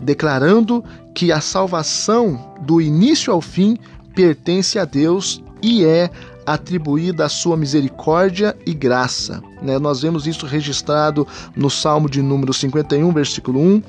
declarando 0.00 0.82
que 1.14 1.30
a 1.30 1.40
salvação 1.40 2.56
do 2.60 2.80
início 2.80 3.32
ao 3.32 3.40
fim 3.40 3.78
pertence 4.16 4.80
a 4.80 4.84
Deus 4.84 5.40
e 5.62 5.84
é 5.84 6.10
atribuída 6.44 7.24
a 7.24 7.28
sua 7.28 7.56
misericórdia 7.56 8.56
e 8.66 8.74
graça. 8.74 9.40
Né? 9.64 9.78
Nós 9.78 10.02
vemos 10.02 10.26
isso 10.26 10.46
registrado 10.46 11.26
no 11.56 11.70
Salmo 11.70 12.08
de 12.08 12.20
número 12.20 12.52
51, 12.52 13.10
versículo 13.12 13.58
1, 13.58 13.82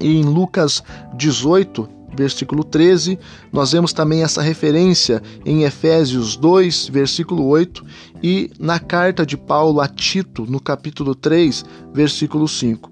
e 0.00 0.20
em 0.20 0.24
Lucas 0.24 0.82
18, 1.14 1.88
versículo 2.14 2.64
13. 2.64 3.18
Nós 3.52 3.72
vemos 3.72 3.92
também 3.92 4.22
essa 4.24 4.42
referência 4.42 5.22
em 5.44 5.62
Efésios 5.62 6.36
2, 6.36 6.88
versículo 6.88 7.46
8, 7.46 7.84
e 8.22 8.50
na 8.58 8.80
carta 8.80 9.24
de 9.24 9.36
Paulo 9.36 9.80
a 9.80 9.86
Tito, 9.86 10.44
no 10.44 10.60
capítulo 10.60 11.14
3, 11.14 11.64
versículo 11.94 12.48
5. 12.48 12.90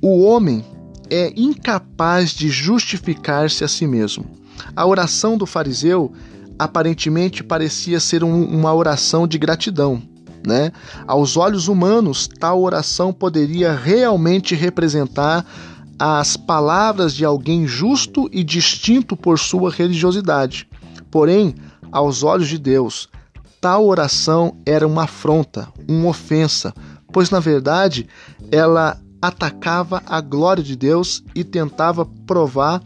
O 0.00 0.22
homem 0.22 0.64
é 1.10 1.32
incapaz 1.36 2.30
de 2.30 2.48
justificar-se 2.48 3.62
a 3.62 3.68
si 3.68 3.86
mesmo. 3.86 4.24
A 4.74 4.86
oração 4.86 5.36
do 5.36 5.46
fariseu 5.46 6.12
aparentemente 6.58 7.44
parecia 7.44 8.00
ser 8.00 8.24
um, 8.24 8.44
uma 8.44 8.72
oração 8.72 9.26
de 9.26 9.36
gratidão. 9.38 10.02
Né? 10.46 10.70
Aos 11.08 11.36
olhos 11.36 11.66
humanos, 11.66 12.28
tal 12.28 12.62
oração 12.62 13.12
poderia 13.12 13.74
realmente 13.74 14.54
representar 14.54 15.44
as 15.98 16.36
palavras 16.36 17.14
de 17.14 17.24
alguém 17.24 17.66
justo 17.66 18.28
e 18.30 18.44
distinto 18.44 19.16
por 19.16 19.40
sua 19.40 19.72
religiosidade. 19.72 20.68
Porém, 21.10 21.52
aos 21.90 22.22
olhos 22.22 22.48
de 22.48 22.58
Deus, 22.58 23.08
tal 23.60 23.86
oração 23.86 24.56
era 24.64 24.86
uma 24.86 25.02
afronta, 25.02 25.66
uma 25.88 26.10
ofensa, 26.10 26.72
pois 27.12 27.28
na 27.30 27.40
verdade 27.40 28.06
ela 28.52 29.00
atacava 29.20 30.00
a 30.06 30.20
glória 30.20 30.62
de 30.62 30.76
Deus 30.76 31.24
e 31.34 31.42
tentava 31.42 32.06
provar 32.24 32.80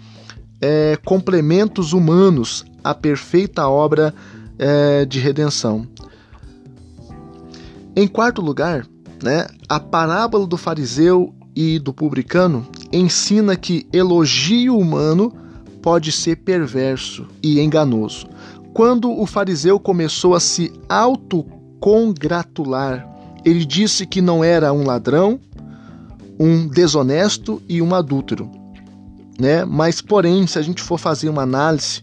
é, 0.60 0.96
complementos 1.04 1.92
humanos 1.92 2.64
à 2.82 2.94
perfeita 2.94 3.68
obra 3.68 4.14
é, 4.58 5.04
de 5.04 5.18
redenção. 5.18 5.86
Em 8.00 8.08
quarto 8.08 8.40
lugar, 8.40 8.86
né, 9.22 9.46
a 9.68 9.78
parábola 9.78 10.46
do 10.46 10.56
fariseu 10.56 11.34
e 11.54 11.78
do 11.78 11.92
publicano 11.92 12.66
ensina 12.90 13.56
que 13.56 13.86
elogio 13.92 14.78
humano 14.78 15.30
pode 15.82 16.10
ser 16.10 16.36
perverso 16.36 17.26
e 17.42 17.60
enganoso. 17.60 18.26
Quando 18.72 19.12
o 19.12 19.26
fariseu 19.26 19.78
começou 19.78 20.34
a 20.34 20.40
se 20.40 20.72
autocongratular, 20.88 23.06
ele 23.44 23.66
disse 23.66 24.06
que 24.06 24.22
não 24.22 24.42
era 24.42 24.72
um 24.72 24.86
ladrão, 24.86 25.38
um 26.38 26.66
desonesto 26.66 27.62
e 27.68 27.82
um 27.82 27.94
adúltero 27.94 28.50
né? 29.40 29.64
Mas, 29.64 30.02
porém, 30.02 30.46
se 30.46 30.58
a 30.58 30.62
gente 30.62 30.82
for 30.82 30.98
fazer 30.98 31.30
uma 31.30 31.42
análise, 31.42 32.02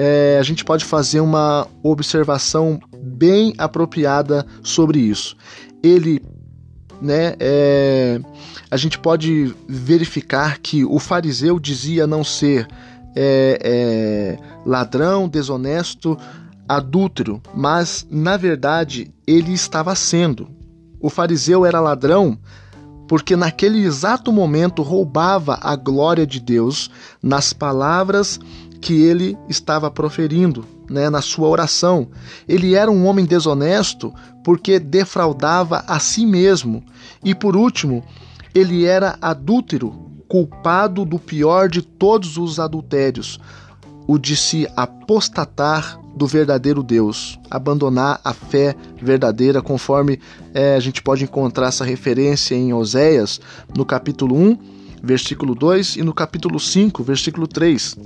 é, 0.00 0.38
a 0.38 0.42
gente 0.44 0.64
pode 0.64 0.84
fazer 0.84 1.18
uma 1.18 1.66
observação 1.82 2.78
bem 3.02 3.52
apropriada 3.58 4.46
sobre 4.62 5.00
isso. 5.00 5.36
Ele, 5.82 6.22
né? 7.02 7.34
É, 7.40 8.20
a 8.70 8.76
gente 8.76 8.96
pode 8.96 9.52
verificar 9.66 10.58
que 10.60 10.84
o 10.84 11.00
fariseu 11.00 11.58
dizia 11.58 12.06
não 12.06 12.22
ser 12.22 12.68
é, 13.16 13.58
é 13.60 14.38
ladrão, 14.64 15.28
desonesto, 15.28 16.16
adúltero, 16.68 17.42
mas 17.52 18.06
na 18.08 18.36
verdade 18.36 19.12
ele 19.26 19.52
estava 19.52 19.96
sendo. 19.96 20.48
O 21.00 21.10
fariseu 21.10 21.66
era 21.66 21.80
ladrão 21.80 22.38
porque 23.08 23.34
naquele 23.34 23.80
exato 23.80 24.30
momento 24.30 24.82
roubava 24.82 25.58
a 25.60 25.74
glória 25.74 26.26
de 26.26 26.38
Deus 26.38 26.90
nas 27.20 27.52
palavras 27.52 28.38
que 28.80 29.02
ele 29.02 29.36
estava 29.48 29.90
proferindo, 29.90 30.64
né, 30.88 31.10
na 31.10 31.20
sua 31.20 31.48
oração. 31.48 32.08
Ele 32.46 32.74
era 32.74 32.90
um 32.90 33.06
homem 33.06 33.24
desonesto 33.24 34.12
porque 34.44 34.78
defraudava 34.78 35.84
a 35.86 35.98
si 35.98 36.24
mesmo. 36.24 36.82
E 37.24 37.34
por 37.34 37.56
último, 37.56 38.04
ele 38.54 38.84
era 38.84 39.18
adúltero, 39.20 40.08
culpado 40.28 41.04
do 41.04 41.18
pior 41.18 41.68
de 41.68 41.82
todos 41.82 42.36
os 42.36 42.60
adultérios, 42.60 43.40
o 44.06 44.18
de 44.18 44.36
se 44.36 44.68
apostatar 44.76 45.98
do 46.14 46.26
verdadeiro 46.26 46.82
Deus, 46.82 47.38
abandonar 47.50 48.20
a 48.24 48.34
fé 48.34 48.74
verdadeira, 49.00 49.62
conforme 49.62 50.18
é, 50.52 50.74
a 50.74 50.80
gente 50.80 51.02
pode 51.02 51.24
encontrar 51.24 51.68
essa 51.68 51.84
referência 51.84 52.54
em 52.54 52.72
Oséias, 52.72 53.40
no 53.76 53.84
capítulo 53.84 54.36
1, 54.36 54.58
versículo 55.02 55.54
2, 55.54 55.96
e 55.96 56.02
no 56.02 56.12
capítulo 56.12 56.58
5, 56.58 57.02
versículo 57.02 57.46
3. 57.46 57.96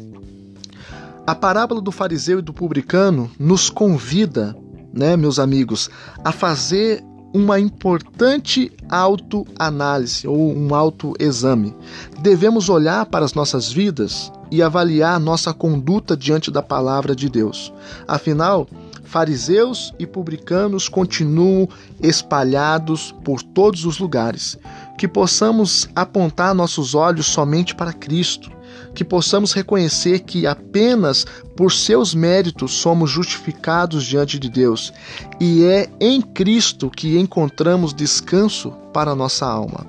A 1.24 1.37
parábola 1.37 1.80
do 1.80 1.92
fariseu 1.92 2.40
e 2.40 2.42
do 2.42 2.52
publicano 2.52 3.30
nos 3.38 3.70
convida, 3.70 4.56
né, 4.92 5.16
meus 5.16 5.38
amigos, 5.38 5.88
a 6.24 6.32
fazer 6.32 7.00
uma 7.32 7.61
importante 7.61 8.72
autoanálise 8.88 10.26
ou 10.26 10.52
um 10.52 10.74
autoexame. 10.74 11.76
Devemos 12.20 12.68
olhar 12.68 13.06
para 13.06 13.24
as 13.24 13.35
nossas 13.35 13.70
vidas 13.70 14.32
e 14.50 14.61
avaliar 14.61 15.20
nossa 15.20 15.54
conduta 15.54 16.16
diante 16.16 16.50
da 16.50 16.61
palavra 16.61 17.14
de 17.14 17.30
Deus. 17.30 17.72
Afinal, 18.08 18.66
fariseus 19.04 19.94
e 20.00 20.06
publicanos 20.06 20.88
continuam 20.88 21.68
espalhados 22.02 23.14
por 23.24 23.42
todos 23.42 23.87
os 23.87 24.00
lugares. 24.00 24.58
Que 24.98 25.06
possamos 25.06 25.88
apontar 25.94 26.52
nossos 26.52 26.96
olhos 26.96 27.26
somente 27.26 27.76
para 27.76 27.92
Cristo 27.92 28.50
que 28.94 29.05
possamos 29.05 29.52
reconhecer 29.52 30.20
que 30.20 30.46
apenas 30.46 31.24
por 31.57 31.72
seus 31.72 32.14
méritos 32.14 32.72
somos 32.72 33.11
justificados 33.11 34.05
diante 34.05 34.38
de 34.38 34.48
Deus 34.48 34.92
e 35.40 35.64
é 35.64 35.88
em 36.00 36.20
Cristo 36.20 36.90
que 36.90 37.18
encontramos 37.18 37.94
descanso 37.94 38.70
para 38.92 39.14
nossa 39.14 39.46
alma. 39.46 39.87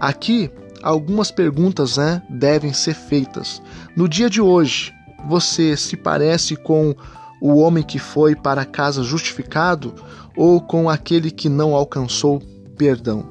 Aqui, 0.00 0.50
algumas 0.82 1.30
perguntas 1.30 1.96
né, 1.96 2.22
devem 2.28 2.72
ser 2.72 2.94
feitas. 2.94 3.62
No 3.96 4.08
dia 4.08 4.28
de 4.28 4.40
hoje, 4.40 4.92
você 5.26 5.76
se 5.76 5.96
parece 5.96 6.56
com 6.56 6.94
o 7.40 7.56
homem 7.56 7.82
que 7.82 7.98
foi 7.98 8.34
para 8.34 8.64
casa 8.64 9.02
justificado 9.02 9.94
ou 10.36 10.60
com 10.60 10.88
aquele 10.88 11.30
que 11.30 11.48
não 11.48 11.74
alcançou 11.74 12.42
perdão? 12.76 13.26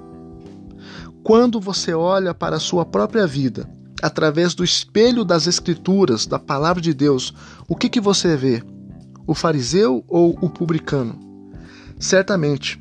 Quando 1.23 1.59
você 1.59 1.93
olha 1.93 2.33
para 2.33 2.57
a 2.57 2.59
sua 2.59 2.85
própria 2.85 3.25
vida, 3.25 3.67
através 4.05 4.53
do 4.53 4.63
espelho 4.63 5.25
das 5.25 5.47
Escrituras, 5.47 6.27
da 6.27 6.37
palavra 6.37 6.79
de 6.79 6.93
Deus, 6.93 7.33
o 7.67 7.75
que, 7.75 7.89
que 7.89 7.99
você 7.99 8.37
vê? 8.37 8.61
O 9.25 9.33
fariseu 9.33 10.05
ou 10.07 10.37
o 10.39 10.47
publicano? 10.47 11.17
Certamente, 11.97 12.79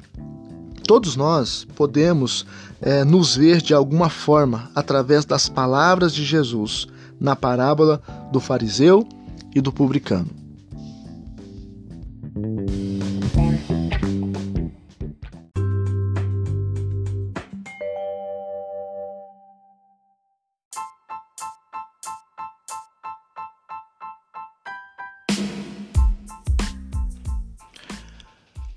todos 0.86 1.16
nós 1.16 1.66
podemos 1.74 2.44
é, 2.78 3.04
nos 3.04 3.34
ver 3.34 3.62
de 3.62 3.72
alguma 3.72 4.10
forma 4.10 4.70
através 4.74 5.24
das 5.24 5.48
palavras 5.48 6.12
de 6.12 6.22
Jesus 6.22 6.86
na 7.18 7.34
parábola 7.34 8.02
do 8.30 8.38
fariseu 8.38 9.08
e 9.54 9.62
do 9.62 9.72
publicano. 9.72 10.43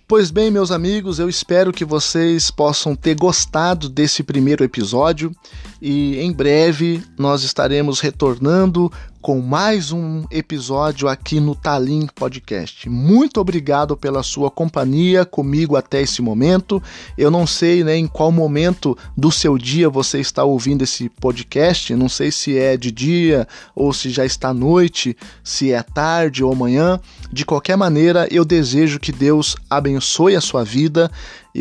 Pois 0.10 0.32
bem, 0.32 0.50
meus 0.50 0.72
amigos, 0.72 1.20
eu 1.20 1.28
espero 1.28 1.74
que 1.74 1.84
vocês 1.84 2.50
possam 2.50 2.96
ter 2.96 3.14
gostado 3.14 3.90
desse 3.90 4.24
primeiro 4.24 4.64
episódio 4.64 5.36
e 5.82 6.20
em 6.20 6.32
breve 6.32 7.04
nós 7.18 7.44
estaremos 7.44 8.00
retornando 8.00 8.92
com 9.22 9.42
mais 9.42 9.92
um 9.92 10.24
episódio 10.32 11.08
aqui 11.08 11.40
no 11.40 11.54
Talim 11.54 12.08
Podcast. 12.16 12.88
Muito 12.90 13.42
obrigado 13.42 13.98
pela 13.98 14.24
sua 14.24 14.50
companhia 14.50 15.26
comigo 15.26 15.76
até 15.76 16.02
esse 16.02 16.22
momento. 16.22 16.82
Eu 17.18 17.30
não 17.30 17.46
sei 17.46 17.84
né, 17.84 17.98
em 17.98 18.08
qual 18.08 18.32
momento 18.32 18.98
do 19.18 19.30
seu 19.30 19.58
dia 19.58 19.90
você 19.90 20.20
está 20.20 20.46
ouvindo 20.46 20.84
esse 20.84 21.10
podcast, 21.10 21.94
não 21.94 22.08
sei 22.08 22.32
se 22.32 22.58
é 22.58 22.78
de 22.78 22.90
dia 22.90 23.46
ou 23.76 23.92
se 23.92 24.12
já 24.12 24.26
está 24.26 24.54
noite, 24.54 25.18
se 25.44 25.74
é 25.74 25.84
tarde 25.84 26.42
ou 26.42 26.54
amanhã. 26.54 26.98
De 27.30 27.46
qualquer 27.46 27.76
maneira, 27.76 28.28
eu 28.32 28.46
desejo 28.46 28.98
que 28.98 29.12
Deus 29.12 29.58
abençoe 29.70 30.38
a 30.38 30.42
sua 30.42 30.64
vida 30.64 31.12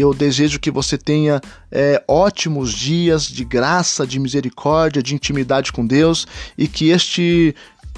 eu 0.00 0.12
desejo 0.12 0.60
que 0.60 0.70
você 0.70 0.98
tenha 0.98 1.40
é, 1.72 2.02
ótimos 2.06 2.72
dias 2.72 3.26
de 3.26 3.44
graça, 3.44 4.06
de 4.06 4.18
misericórdia, 4.18 5.02
de 5.02 5.14
intimidade 5.14 5.72
com 5.72 5.86
Deus 5.86 6.26
e 6.56 6.68
que 6.68 6.90
este 6.90 7.54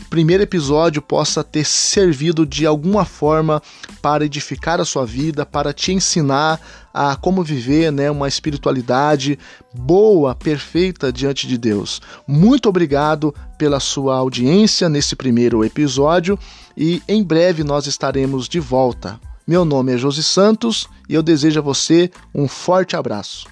primeiro 0.08 0.42
episódio 0.42 1.02
possa 1.02 1.42
ter 1.42 1.64
servido 1.64 2.46
de 2.46 2.64
alguma 2.64 3.04
forma 3.04 3.60
para 4.00 4.24
edificar 4.24 4.80
a 4.80 4.84
sua 4.84 5.04
vida, 5.04 5.44
para 5.44 5.72
te 5.72 5.92
ensinar 5.92 6.60
a 6.94 7.16
como 7.16 7.42
viver 7.42 7.92
né, 7.92 8.10
uma 8.10 8.28
espiritualidade 8.28 9.38
boa, 9.74 10.34
perfeita 10.34 11.12
diante 11.12 11.46
de 11.46 11.58
Deus. 11.58 12.00
Muito 12.26 12.68
obrigado 12.68 13.34
pela 13.58 13.80
sua 13.80 14.16
audiência 14.16 14.88
nesse 14.88 15.14
primeiro 15.14 15.64
episódio 15.64 16.38
e 16.76 17.02
em 17.08 17.22
breve 17.22 17.64
nós 17.64 17.86
estaremos 17.86 18.48
de 18.48 18.60
volta. 18.60 19.20
Meu 19.48 19.64
nome 19.64 19.94
é 19.94 19.96
Josi 19.96 20.22
Santos 20.22 20.90
e 21.08 21.14
eu 21.14 21.22
desejo 21.22 21.58
a 21.58 21.62
você 21.62 22.10
um 22.34 22.46
forte 22.46 22.94
abraço. 22.94 23.46